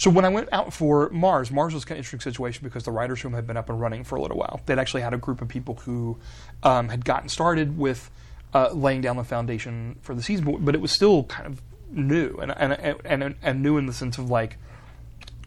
[0.00, 2.84] so when I went out for Mars, Mars was kind of an interesting situation because
[2.84, 4.58] the writers' room had been up and running for a little while.
[4.64, 6.16] They'd actually had a group of people who
[6.62, 8.10] um, had gotten started with
[8.54, 11.60] uh, laying down the foundation for the season, but, but it was still kind of
[11.90, 14.56] new and and, and and new in the sense of like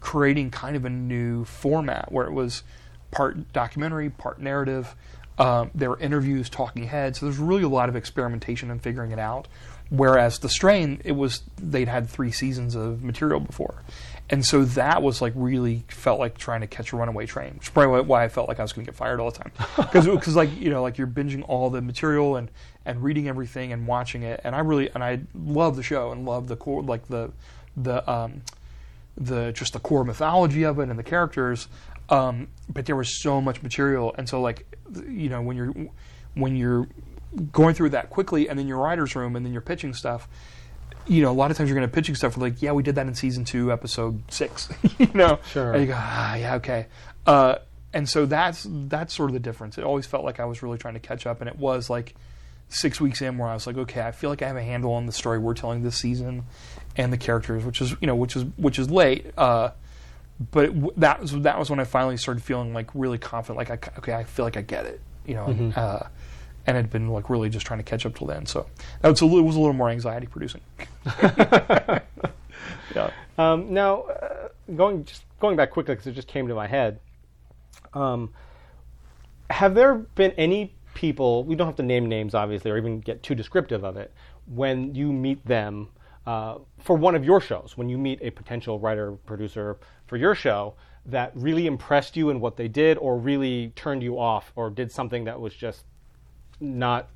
[0.01, 2.61] creating kind of a new format where it was
[3.09, 4.95] part documentary, part narrative.
[5.39, 7.19] Um, there were interviews, talking heads.
[7.19, 9.47] So there's really a lot of experimentation and figuring it out.
[9.89, 13.84] Whereas the strain, it was they'd had three seasons of material before,
[14.29, 17.55] and so that was like really felt like trying to catch a runaway train.
[17.55, 19.38] Which is probably why I felt like I was going to get fired all the
[19.38, 19.51] time,
[19.93, 22.49] because like you know like you're binging all the material and
[22.86, 26.25] and reading everything and watching it, and I really and I love the show and
[26.25, 27.31] love the core like the
[27.77, 28.41] the um,
[29.17, 31.67] the just the core mythology of it and the characters.
[32.09, 34.65] Um, but there was so much material, and so like
[35.07, 35.73] you know when you're
[36.34, 36.88] when you're
[37.51, 40.27] going through that quickly, and then your writers' room, and then you're pitching stuff.
[41.07, 42.38] You know, a lot of times you're going to pitching stuff.
[42.38, 44.69] Like, yeah, we did that in season two, episode six.
[44.97, 45.73] you know, Sure.
[45.73, 46.88] And you go, ah, yeah, okay.
[47.25, 47.55] Uh,
[47.93, 49.77] and so that's that's sort of the difference.
[49.77, 52.15] It always felt like I was really trying to catch up, and it was like
[52.69, 54.93] six weeks in where I was like, okay, I feel like I have a handle
[54.93, 56.45] on the story we're telling this season
[56.95, 59.27] and the characters, which is you know which is which is late.
[59.38, 59.69] Uh,
[60.51, 63.57] but it, that was that was when I finally started feeling like really confident.
[63.57, 65.01] Like I, okay, I feel like I get it.
[65.27, 65.69] you know, Mm-hmm.
[65.75, 65.99] uh,
[66.66, 68.45] and had been like really just trying to catch up till then.
[68.45, 68.66] So
[69.01, 70.61] that was a little, it was a little more anxiety producing.
[71.22, 71.99] yeah.
[73.38, 76.99] Um, now, uh, going just going back quickly because it just came to my head.
[77.93, 78.34] Um,
[79.49, 81.43] have there been any people?
[81.43, 84.14] We don't have to name names, obviously, or even get too descriptive of it.
[84.45, 85.89] When you meet them
[86.26, 90.36] uh, for one of your shows, when you meet a potential writer producer for your
[90.36, 94.70] show that really impressed you in what they did, or really turned you off, or
[94.70, 95.84] did something that was just
[96.64, 97.09] not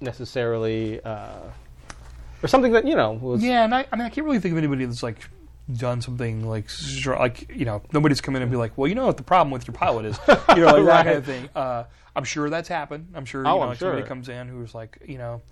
[0.00, 1.40] necessarily, uh,
[2.42, 4.52] or something that you know was Yeah, and I, I mean, I can't really think
[4.52, 5.18] of anybody that's like
[5.72, 8.94] done something like str- like you know nobody's come in and be like, well, you
[8.94, 10.18] know what the problem with your pilot is,
[10.56, 11.48] you know, like that kind of thing.
[11.54, 11.84] Uh,
[12.14, 13.08] I'm sure that's happened.
[13.14, 14.08] I'm sure you Oh, know I'm like somebody sure.
[14.08, 15.42] comes in who's like, you know,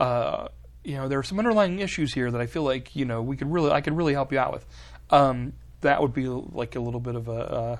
[0.00, 0.48] uh,
[0.84, 3.36] you know, there are some underlying issues here that I feel like you know we
[3.36, 4.64] could really I could really help you out with.
[5.10, 7.78] Um, that would be like a little bit of a.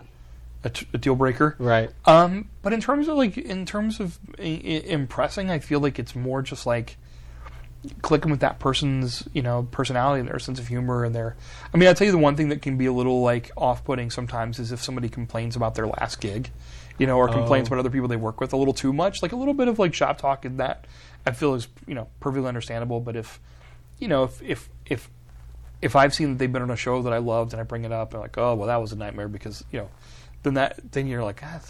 [0.67, 1.91] A, t- a deal breaker, Right.
[2.05, 5.99] Um, but in terms of like, in terms of I- I- impressing, I feel like
[5.99, 6.97] it's more just like,
[8.03, 11.37] clicking with that person's you know personality and their sense of humor and their
[11.73, 14.11] i mean i'll tell you the one thing that can be a little like off-putting
[14.11, 16.51] sometimes is if somebody complains about their last gig
[16.99, 19.31] you know or complains about other people they work with a little too much like
[19.31, 20.85] a little bit of like shop talk and that
[21.27, 22.99] i feel is you know perfectly understandable.
[23.01, 23.39] But if
[24.01, 25.11] you know if if if
[25.83, 27.85] if I've seen that they've been on a show that I loved and I bring
[27.85, 29.91] it up and like, oh well, that was a nightmare because you know,
[30.47, 31.61] then that then you're like, ah,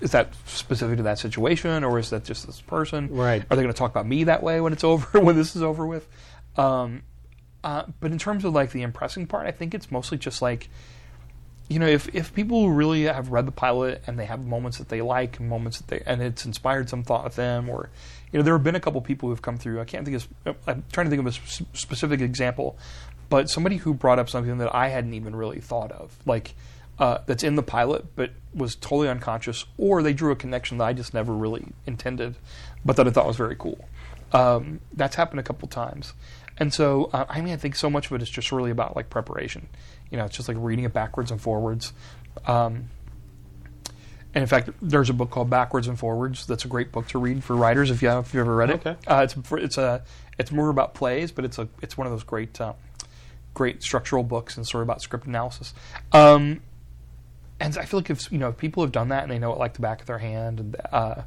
[0.00, 3.08] is that specific to that situation or is that just this person?
[3.10, 3.42] Right.
[3.50, 5.62] Are they going to talk about me that way when it's over when this is
[5.62, 6.06] over with?
[6.56, 7.02] Um,
[7.64, 10.68] uh, but in terms of like the impressing part, I think it's mostly just like,
[11.68, 14.88] you know, if if people really have read the pilot and they have moments that
[14.88, 17.90] they like and moments that they and it's inspired some thought with them, or
[18.30, 19.80] you know, there have been a couple people who have come through.
[19.80, 20.56] I can't think of.
[20.68, 22.78] I'm trying to think of a specific example,
[23.28, 26.54] but somebody who brought up something that I hadn't even really thought of, like
[26.98, 30.84] uh, that's in the pilot, but was totally unconscious, or they drew a connection that
[30.84, 32.36] I just never really intended,
[32.84, 33.84] but that I thought was very cool.
[34.32, 36.14] Um, that's happened a couple times,
[36.58, 38.96] and so uh, I mean, I think so much of it is just really about
[38.96, 39.68] like preparation.
[40.10, 41.92] You know, it's just like reading it backwards and forwards.
[42.46, 42.90] Um,
[44.36, 46.46] and in fact, there's a book called Backwards and Forwards.
[46.46, 48.68] That's a great book to read for writers if you have if you ever read
[48.68, 48.86] it.
[48.86, 48.96] Okay.
[49.06, 50.02] Uh, it's it's a
[50.38, 52.74] it's more about plays, but it's a it's one of those great uh,
[53.54, 55.72] great structural books and sort of about script analysis.
[56.12, 56.60] Um,
[57.60, 59.52] and I feel like if you know if people have done that and they know
[59.52, 61.22] it like the back of their hand, and uh,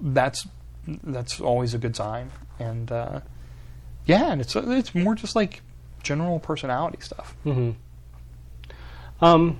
[0.00, 0.46] that's
[1.04, 2.30] that's always a good sign.
[2.58, 3.20] And uh,
[4.06, 5.62] yeah, and it's it's more just like
[6.02, 7.34] general personality stuff.
[9.20, 9.58] Um,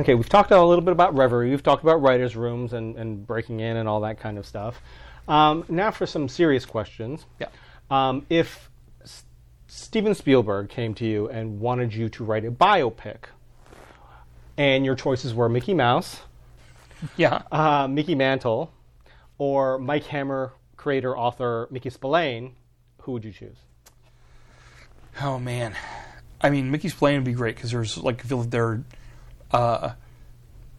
[0.00, 1.50] okay, we've talked a little bit about Reverie.
[1.50, 4.80] We've talked about writers' rooms and, and breaking in and all that kind of stuff.
[5.28, 7.24] Um, now for some serious questions.
[7.40, 7.48] Yeah.
[7.90, 8.70] Um, if
[9.02, 9.24] S-
[9.66, 13.24] Steven Spielberg came to you and wanted you to write a biopic,
[14.58, 16.20] and your choices were Mickey Mouse,
[17.16, 17.42] Yeah.
[17.52, 18.72] uh, Mickey Mantle,
[19.38, 22.54] or Mike Hammer, creator, author Mickey Spillane,
[23.02, 23.56] who would you choose?
[25.22, 25.74] Oh man,
[26.40, 28.84] I mean Mickey Spillane would be great because there's like I feel like there are
[29.52, 29.92] uh,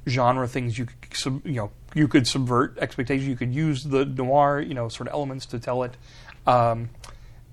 [0.07, 3.28] genre things you could sub, you know you could subvert expectations.
[3.28, 5.97] You could use the noir you know sort of elements to tell it.
[6.45, 6.89] Um,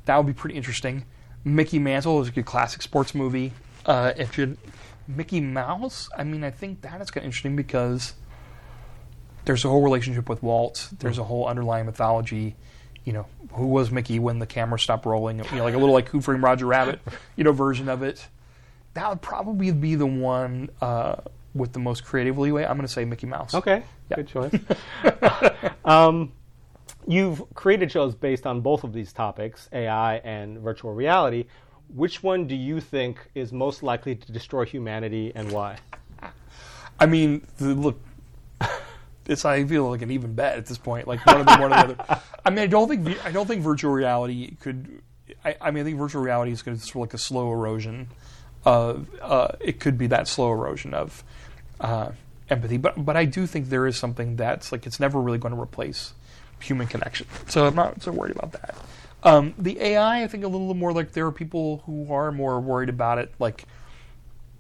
[0.05, 1.05] that would be pretty interesting.
[1.45, 3.53] Mickey Mantle is a good classic sports movie.
[3.87, 4.57] Uh, if you
[5.07, 8.15] Mickey Mouse, I mean I think that is kind of interesting because
[9.45, 10.89] there's a whole relationship with Walt.
[10.99, 12.57] There's a whole underlying mythology.
[13.05, 15.39] You know, who was Mickey when the camera stopped rolling?
[15.39, 17.01] You know, like a little like Who Framed Roger Rabbit,
[17.37, 18.27] you know, version of it.
[18.95, 21.17] That would probably be the one uh,
[21.55, 22.63] with the most creative leeway.
[22.65, 23.55] I'm going to say Mickey Mouse.
[23.55, 24.17] Okay, Yeah.
[24.17, 24.55] good choice.
[25.85, 26.33] um,
[27.07, 31.45] you've created shows based on both of these topics, AI and virtual reality.
[31.89, 35.79] Which one do you think is most likely to destroy humanity and why?
[36.99, 38.01] I mean, the, look,
[39.27, 41.07] it's I feel like an even bet at this point.
[41.07, 42.21] Like one of them, one or the other.
[42.45, 45.03] I mean, I don't think I don't think virtual reality could.
[45.45, 47.53] I, I mean, I think virtual reality is going to sort of like a slow
[47.53, 48.09] erosion.
[48.65, 51.23] Of uh, it could be that slow erosion of
[51.81, 52.13] uh,
[52.49, 55.55] empathy, but but I do think there is something that's like it's never really going
[55.55, 56.15] to replace
[56.61, 57.27] human connection.
[57.49, 58.75] So I'm not so worried about that.
[59.25, 62.61] Um, the AI, I think a little more like there are people who are more
[62.61, 63.65] worried about it, like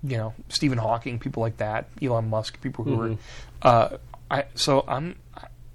[0.03, 3.17] you know Stephen Hawking, people like that, Elon Musk, people who are.
[3.62, 3.97] Uh,
[4.31, 5.17] I so I'm,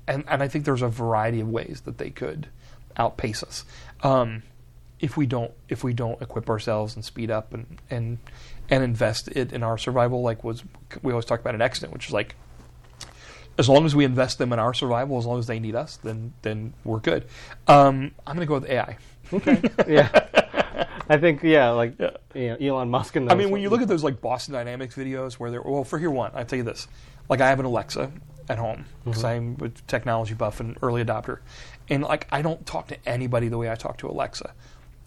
[0.08, 2.48] and and I think there's a variety of ways that they could
[2.98, 3.64] outpace us.
[4.02, 4.44] Um,
[5.00, 8.18] if we don't if we don't equip ourselves and speed up and and
[8.70, 10.64] and invest it in our survival, like was
[11.04, 12.36] we always talk about in Extant, which is like
[13.60, 15.98] as long as we invest them in our survival, as long as they need us,
[15.98, 17.26] then then we're good.
[17.68, 18.98] Um, I'm going to go with AI.
[19.32, 19.62] Okay.
[19.88, 20.10] yeah.
[21.08, 22.12] I think yeah, like Yeah.
[22.34, 24.96] you know, Elon Musk and I mean, when you look at those like Boston Dynamics
[24.96, 26.88] videos where they're well, for here one, I tell you this,
[27.30, 28.12] like I have an Alexa,
[28.50, 31.40] at home because I'm a technology buff and early adopter,
[31.88, 34.54] and like I don't talk to anybody the way I talk to Alexa.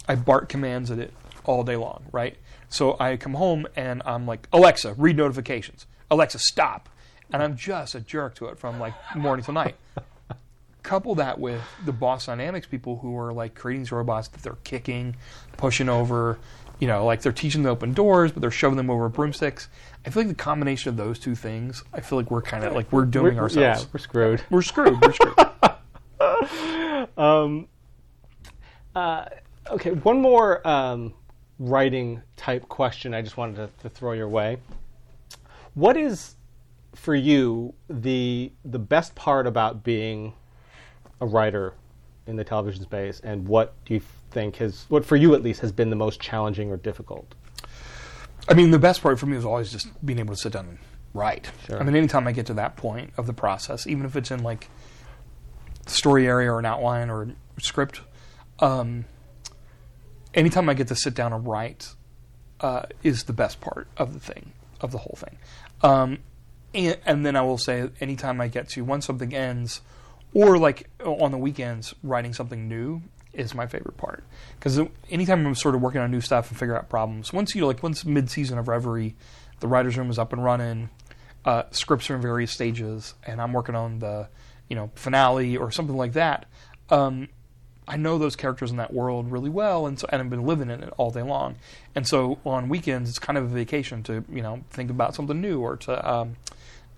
[0.09, 1.13] I bark commands at it
[1.45, 2.37] all day long, right?
[2.69, 5.87] So I come home and I'm like, Alexa, read notifications.
[6.11, 6.89] Alexa, stop.
[7.33, 9.77] And I'm just a jerk to it from like morning till night.
[10.83, 14.59] Couple that with the Boston Dynamics people who are like creating these robots that they're
[14.65, 15.15] kicking,
[15.57, 16.39] pushing over,
[16.81, 19.69] you know, like they're teaching them to open doors, but they're shoving them over broomsticks.
[20.05, 22.75] I feel like the combination of those two things, I feel like we're kind of
[22.75, 23.83] like we're doing We're- ourselves.
[23.83, 24.43] Yeah, we're screwed.
[24.51, 25.01] We're screwed.
[25.01, 25.39] We're screwed.
[29.73, 31.15] Okay, one more um,
[31.59, 34.59] writing type question I just wanted to, to throw your way.
[35.75, 36.35] What is
[36.95, 40.35] for you the the best part about being
[41.21, 41.75] a writer
[42.27, 45.61] in the television space, and what do you think has what for you at least
[45.61, 47.35] has been the most challenging or difficult?
[48.49, 50.67] I mean, the best part for me is always just being able to sit down
[50.67, 50.79] and
[51.15, 51.51] write.
[51.67, 51.81] Sure.
[51.81, 54.43] I mean, anytime I get to that point of the process, even if it's in
[54.43, 54.69] like
[55.87, 58.01] story area or an outline or a script,
[58.59, 59.05] um,
[60.35, 61.95] anytime I get to sit down and write
[62.61, 65.39] uh, is the best part of the thing, of the whole thing.
[65.83, 66.19] Um,
[66.75, 69.81] and, and then I will say, anytime I get to once something ends,
[70.35, 73.03] or like on the weekends, writing something new
[73.33, 74.25] is my favorite part.
[74.59, 77.67] Because anytime I'm sort of working on new stuff and figure out problems, once you
[77.67, 79.15] like once mid season of Reverie,
[79.61, 80.91] the writers' room is up and running,
[81.45, 84.29] uh, scripts are in various stages, and I'm working on the
[84.69, 86.47] you know finale or something like that.
[86.91, 87.29] Um,
[87.87, 90.71] I know those characters in that world really well, and so and I've been living
[90.71, 91.57] in it all day long.
[91.95, 95.41] And so on weekends, it's kind of a vacation to you know think about something
[95.41, 96.37] new or to um,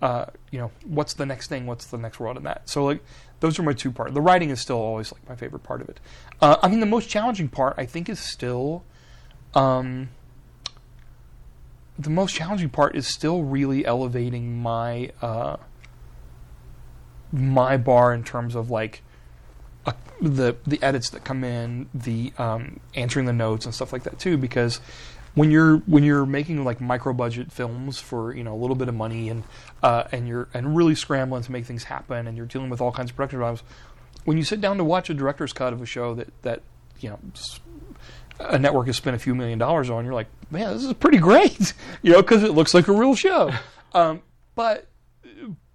[0.03, 2.69] uh, you know what's the next thing, what's the next world in that.
[2.69, 3.03] So like
[3.41, 4.15] those are my two parts.
[4.15, 6.01] The writing is still always like my favorite part of it.
[6.41, 8.85] Uh, I mean, the most challenging part I think is still.
[9.55, 10.09] Um,
[11.99, 15.57] the most challenging part is still really elevating my uh,
[17.33, 19.03] my bar in terms of like
[19.87, 24.03] uh, the the edits that come in, the um, answering the notes and stuff like
[24.05, 24.37] that too.
[24.37, 24.81] Because
[25.35, 28.89] when you're when you're making like micro budget films for you know a little bit
[28.89, 29.43] of money and
[29.83, 32.93] uh, and you're and really scrambling to make things happen and you're dealing with all
[32.93, 33.63] kinds of production problems,
[34.25, 36.63] when you sit down to watch a director's cut of a show that that
[37.01, 37.19] you know
[38.41, 41.19] a network has spent a few million dollars on, you're like, man, this is pretty
[41.19, 41.73] great,
[42.03, 43.51] you know, because it looks like a real show.
[43.97, 44.23] Um,
[44.57, 44.89] but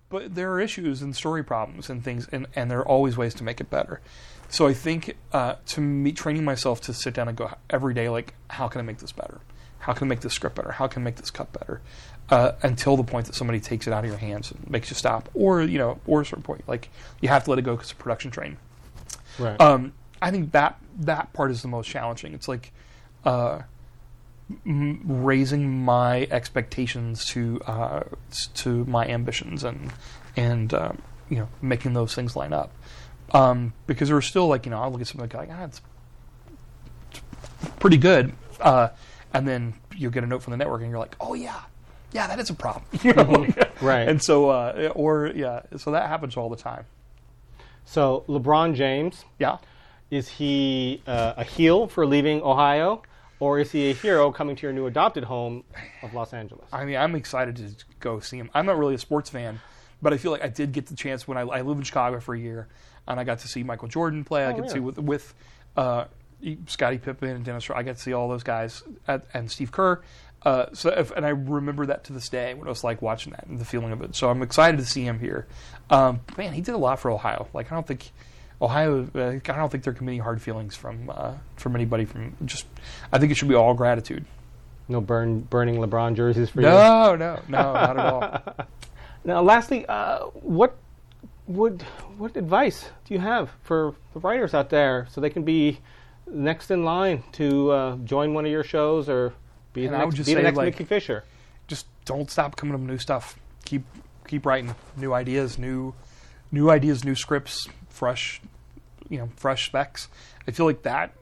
[0.10, 3.34] but there are issues and story problems and things, and, and there are always ways
[3.36, 4.02] to make it better.
[4.50, 8.10] So I think uh, to me, training myself to sit down and go every day,
[8.10, 9.40] like, how can I make this better?
[9.80, 10.72] How can I make this script better?
[10.72, 11.82] How can I make this cut better?
[12.30, 14.96] Uh, until the point that somebody takes it out of your hands and makes you
[14.96, 16.90] stop, or you know, or a certain point, like
[17.22, 18.58] you have to let it go because it's a production train.
[19.40, 19.60] Right.
[19.60, 22.34] Um, I think that that part is the most challenging.
[22.34, 22.72] It's like
[23.26, 23.62] uh,
[24.66, 28.04] m- raising my expectations to uh,
[28.56, 29.92] to my ambitions and
[30.36, 32.72] and um, you know making those things line up.
[33.32, 35.82] Um, because there are still like you know I'll look at something like ah it's
[37.80, 38.90] pretty good, uh,
[39.34, 41.60] and then you'll get a note from the network and you're like oh yeah
[42.14, 44.08] yeah that is a problem you know like- Right.
[44.08, 46.86] and so uh, or yeah so that happens all the time
[47.86, 49.58] so LeBron James yeah
[50.10, 53.04] is he uh, a heel for leaving Ohio,
[53.40, 55.64] or is he a hero coming to your new adopted home
[56.02, 56.66] of Los Angeles?
[56.74, 58.50] I mean, I'm excited to go see him.
[58.56, 59.60] I'm not really a sports fan,
[60.02, 62.20] but I feel like I did get the chance when I, I lived in Chicago
[62.20, 62.68] for a year,
[63.10, 64.46] and I got to see Michael Jordan play.
[64.46, 65.34] I got to see with with
[65.76, 66.06] uh,
[66.68, 67.70] Scottie Pippen and Dennis.
[67.70, 70.02] I got to see all those guys at, and Steve Kerr.
[70.42, 73.34] Uh, so, if, and I remember that to this day when it was like watching
[73.34, 74.16] that and the feeling of it.
[74.16, 75.48] So I'm excited to see him here.
[75.90, 77.50] Um, man, he did a lot for Ohio.
[77.54, 78.10] Like I don't think
[78.62, 79.10] Ohio.
[79.14, 82.06] Uh, I don't think there can be any hard feelings from uh, from anybody.
[82.06, 82.68] From just,
[83.12, 84.24] I think it should be all gratitude.
[84.88, 86.68] No burn, burning LeBron jerseys for you.
[86.68, 88.56] No, no, no, not at all.
[89.26, 90.78] Now, lastly, uh, what
[91.50, 91.82] would
[92.18, 95.80] what advice do you have for the writers out there so they can be
[96.32, 99.34] next in line to uh, join one of your shows or
[99.74, 101.24] be And the next, be the next like- Mickey Fisher?
[101.68, 103.38] just don't stop coming up with new stuff.
[103.66, 103.84] Keep
[104.28, 105.94] keep writing new ideas, new
[106.52, 108.42] new ideas, new scripts, fresh
[109.10, 110.08] you know, fresh specs.
[110.48, 111.14] I feel like that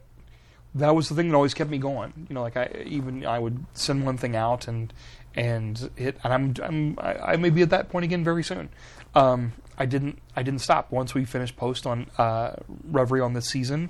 [0.76, 2.14] that was the thing that always kept me going.
[2.30, 4.94] You know, like I even I would send one thing out and
[5.36, 8.70] and it and I'm I'm I, I may be at that point again very soon.
[9.18, 12.54] Um, I didn't I didn't stop once we finished post on uh,
[12.84, 13.90] Reverie on this season.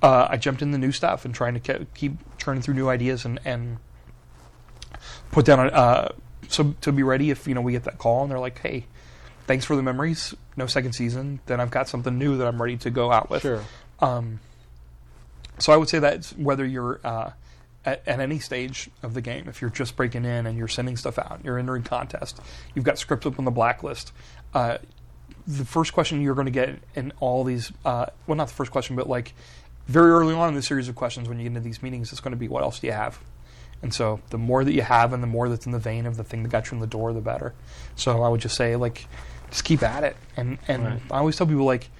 [0.00, 2.88] Uh, I jumped in the new stuff and trying to ke- keep churning through new
[2.88, 3.78] ideas and and
[5.32, 6.08] put down a, uh,
[6.48, 8.86] so to be ready if you know we get that call and they're like, hey,
[9.46, 11.40] thanks for the memories, no second season.
[11.46, 13.42] Then I've got something new that I'm ready to go out with.
[13.42, 13.64] Sure.
[13.98, 14.38] Um,
[15.58, 17.30] so I would say that whether you're uh,
[17.86, 19.48] at, at any stage of the game.
[19.48, 22.40] If you're just breaking in and you're sending stuff out, you're entering contest,
[22.74, 24.12] you've got scripts up on the blacklist.
[24.52, 24.78] Uh,
[25.46, 28.72] the first question you're going to get in all these, uh, well, not the first
[28.72, 29.32] question, but like
[29.86, 32.20] very early on in the series of questions when you get into these meetings, it's
[32.20, 33.20] going to be what else do you have?
[33.82, 36.16] And so the more that you have and the more that's in the vein of
[36.16, 37.54] the thing that got you in the door, the better.
[37.94, 39.06] So I would just say, like,
[39.50, 40.16] just keep at it.
[40.36, 41.02] And, and Right.
[41.10, 41.90] I always tell people, like,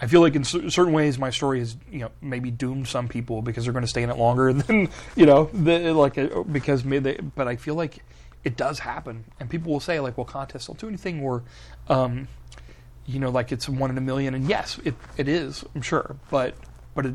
[0.00, 3.06] I feel like in cer- certain ways my story has, you know, maybe doomed some
[3.06, 6.42] people because they're going to stay in it longer than, you know, the, like, uh,
[6.42, 8.02] because they, but I feel like
[8.42, 9.24] it does happen.
[9.38, 11.42] And people will say, like, well, contests don't do anything or,
[11.88, 12.28] um,
[13.04, 14.34] you know, like it's one in a million.
[14.34, 16.16] And yes, it, it is, I'm sure.
[16.30, 16.54] But,
[16.94, 17.14] but it,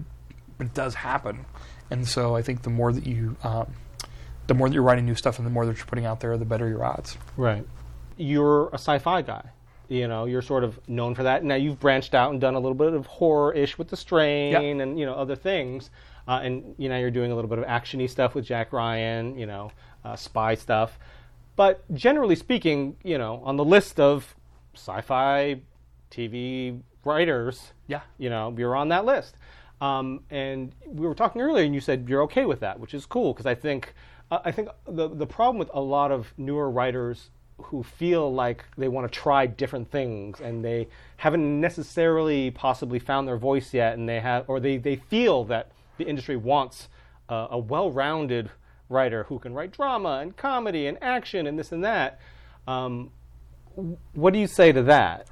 [0.58, 1.46] but it does happen.
[1.90, 3.74] And so I think the more that you, um,
[4.48, 6.38] the more that you're writing new stuff and the more that you're putting out there,
[6.38, 7.18] the better your odds.
[7.36, 7.66] Right.
[8.18, 9.50] You're a sci-fi guy.
[9.90, 11.44] You know, you're sort of known for that.
[11.44, 14.60] Now you've branched out and done a little bit of horror-ish with The Strain Yeah.
[14.62, 15.90] and you know other things.
[16.28, 19.38] Uh, and you know you're doing a little bit of actiony stuff with Jack Ryan.
[19.38, 19.72] You know,
[20.04, 20.98] uh, spy stuff.
[21.56, 24.36] But generally speaking, you know, on the list of
[24.74, 25.62] sci-fi
[26.12, 28.02] TV writers, Yeah.
[28.18, 29.36] you know, you're on that list.
[29.82, 33.06] Um, and we were talking earlier, and you said you're okay with that, which is
[33.06, 33.94] cool because I think
[34.32, 38.66] uh, I think the the problem with a lot of newer writers who feel like
[38.78, 40.88] they want to try different things and they
[41.18, 45.72] haven't necessarily possibly found their voice yet, and they have or they they feel that
[45.98, 46.90] the industry wants
[47.30, 48.52] a well-rounded
[48.90, 52.20] writer who can write drama and comedy and action and this and that.
[52.68, 53.12] Um,
[54.14, 55.28] what do you say to that?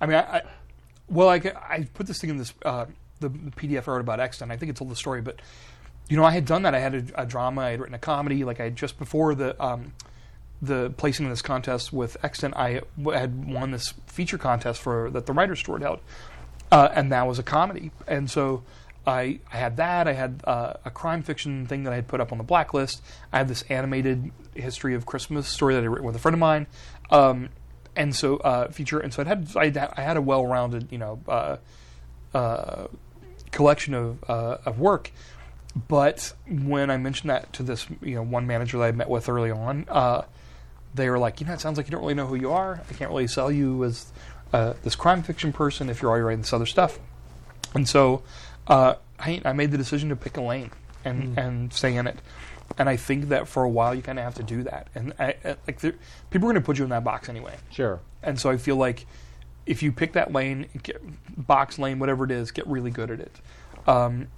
[0.00, 0.42] I mean, I, I
[1.08, 2.86] well, I, I put this thing in this uh,
[3.20, 4.50] the, PDF I wrote about Extant.
[4.50, 5.40] I think it told the story, but
[6.08, 6.74] you know, I had done that.
[6.74, 7.62] I had a, a drama.
[7.62, 8.44] I had written a comedy.
[8.44, 9.92] Like I just before the um,
[10.62, 12.82] the placing in this contest with Extant, I
[13.12, 16.00] had won this feature contest for that the Writers' Store held,
[16.72, 17.90] uh, and that was a comedy.
[18.06, 18.62] And so
[19.06, 20.08] I I had that.
[20.08, 23.02] I had uh, a crime fiction thing that I had put up on the blacklist.
[23.32, 26.40] I had this animated history of Christmas story that I written with a friend of
[26.40, 26.66] mine.
[27.10, 27.50] Um,
[27.94, 31.56] and so uh, feature, and so I, had- I had a well-rounded, you know, uh,
[32.34, 32.88] uh,
[33.52, 35.12] collection of uh, of work.
[35.88, 39.28] But when I mentioned that to this, you know, one manager that I met with
[39.28, 40.22] early on, uh,
[40.96, 42.80] they were like, you know, it sounds like you don't really know who you are.
[42.88, 44.12] I can't really sell you as
[44.52, 46.98] uh, this crime fiction person if you're already writing this other stuff.
[47.74, 48.22] And so
[48.66, 50.70] uh, I, I made the decision to pick a lane
[51.04, 52.18] and, and stay in it.
[52.78, 54.88] And I think that for a while you kind of have to do that.
[54.94, 55.94] And I, I, like there-
[56.30, 57.54] people are going to put you in that box anyway.
[57.70, 58.00] Sure.
[58.22, 59.06] And so I feel like
[59.66, 61.00] if you pick that lane, get,
[61.36, 63.36] box lane, whatever it is, get really good at it.
[63.86, 64.28] Um,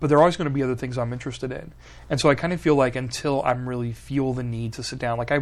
[0.00, 1.72] but there are always going to be other things I'm interested in.
[2.10, 4.98] And so I kind of feel like until I'm really feel the need to sit
[4.98, 5.40] down, like I,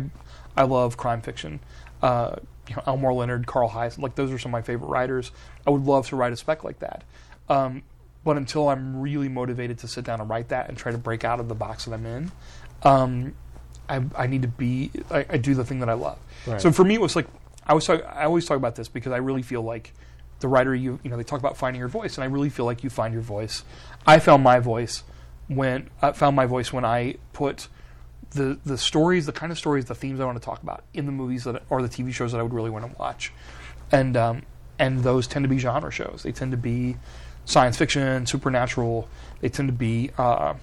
[0.57, 1.61] I love crime fiction.
[2.03, 2.37] Uh,
[2.69, 5.33] you know, Elmore Leonard, Carl Hiaasen, like those are some of my favorite writers.
[5.67, 7.05] I would love to write a spec like that.
[7.49, 7.83] Um,
[8.25, 11.25] but until I'm really motivated to sit down and write that and try to break
[11.25, 12.33] out of the box that I'm in,
[12.83, 13.35] um,
[13.89, 16.19] I, I need to be I, I do the thing that I love.
[16.47, 16.61] Right.
[16.61, 17.27] So for me, it was like
[17.67, 19.93] I was talk, I always talk about this because I really feel like
[20.41, 22.67] the writer you you know they talk about finding your voice, and I really feel
[22.67, 23.65] like you find your voice.
[24.07, 25.03] I found my voice
[25.49, 27.69] when I found my voice when I put
[28.31, 31.07] the the stories, the kind of stories, the themes I want to talk about in
[31.07, 33.33] the movies that or the TV shows that I would really want to watch,
[33.91, 34.43] and um,
[34.79, 36.23] and those tend to be genre shows.
[36.23, 36.97] They tend to be
[37.45, 39.09] science fiction, supernatural.
[39.41, 40.55] They tend to be uh,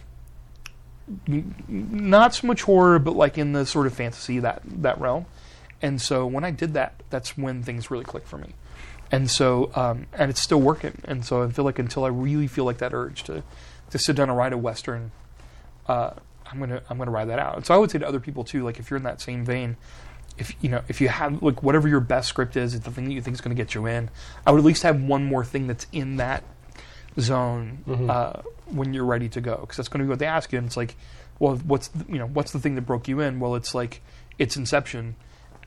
[1.27, 5.25] not so much horror, but like in the sort of fantasy that that realm.
[5.81, 8.55] And so when I did that, that's when things really clicked for me.
[9.11, 11.01] And so um, and it's still working.
[11.05, 13.43] And so I feel like until I really feel like that urge to
[13.89, 15.11] to sit down and write a western,
[15.87, 16.11] uh,
[16.51, 17.55] I'm gonna I'm gonna ride that out.
[17.55, 19.45] And so I would say to other people too, like if you're in that same
[19.45, 19.77] vein,
[20.37, 23.05] if you know if you have like whatever your best script is, it's the thing
[23.05, 24.09] that you think is going to get you in,
[24.45, 26.43] I would at least have one more thing that's in that
[27.19, 27.79] zone
[28.09, 30.59] uh, when you're ready to go because that's going to be what they ask you.
[30.59, 30.95] And it's like,
[31.39, 33.39] well, what's the, you know what's the thing that broke you in?
[33.39, 34.01] Well, it's like
[34.37, 35.15] it's Inception.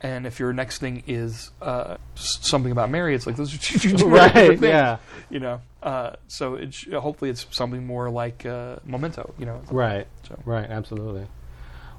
[0.02, 3.96] And if your next thing is uh, something about Mary, it's like those are two,
[4.06, 4.96] Right, different things, yeah.
[5.28, 9.34] You know, uh, so it sh- hopefully it's something more like uh, Memento.
[9.38, 10.06] You know, Right.
[10.26, 10.68] So- Right.
[10.70, 11.26] Absolutely.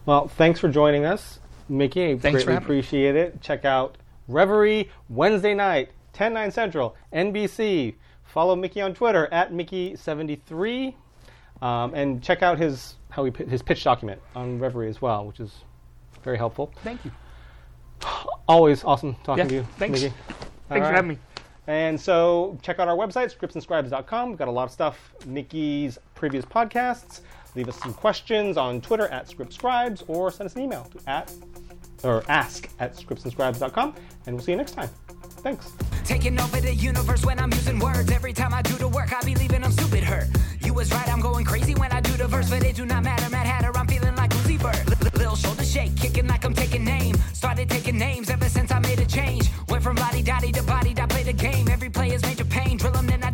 [0.08, 1.40] Well, thanks for joining us,
[1.70, 2.14] Mickey.
[2.14, 2.80] I Thanks for greatly having me.
[2.80, 3.40] appreciate it.
[3.42, 3.98] Check out
[4.28, 7.94] Reverie Wednesday night, 10 9 Central, NBC.
[8.24, 10.94] Follow Mickey on Twitter at Mickey73,
[11.62, 15.40] um, and check out his how he his pitch document on Reverie as well, which
[15.40, 15.52] is
[16.24, 16.72] very helpful.
[16.84, 17.12] Thank you.
[18.48, 19.68] Always awesome talking Yeah, to you.
[19.78, 20.02] thanks.
[20.02, 20.14] Mickey.
[20.70, 21.18] Thanks All for having me.
[21.68, 24.30] And so check out our website, scriptsandscribes.com.
[24.30, 27.22] We've got a lot of stuff, Mickey's previous podcasts.
[27.56, 31.32] Leave us some questions on Twitter at scriptscribes or send us an email to at
[32.04, 33.96] or ask at scriptsandscribes.com.
[34.26, 34.90] And we'll see you next time.
[35.44, 35.72] Thanks.
[36.04, 38.12] Taking over the universe when I'm using words.
[38.12, 40.28] Every time I do the work, I be leaving them stupid hurt.
[40.62, 42.86] You You was right, I'm going crazy when I do the verse, but it do
[42.86, 43.30] not matter.
[43.30, 44.78] Mad Hatter, I'm feeling like Uzi Vert.
[44.90, 47.20] L- Little shoulder shake, kicking like I'm taking names.
[47.34, 49.52] Started taking names ever since I made a change.
[49.70, 51.68] Went from body dotty to body, I play the game.
[51.70, 53.30] Every player's major pain, drill them, then I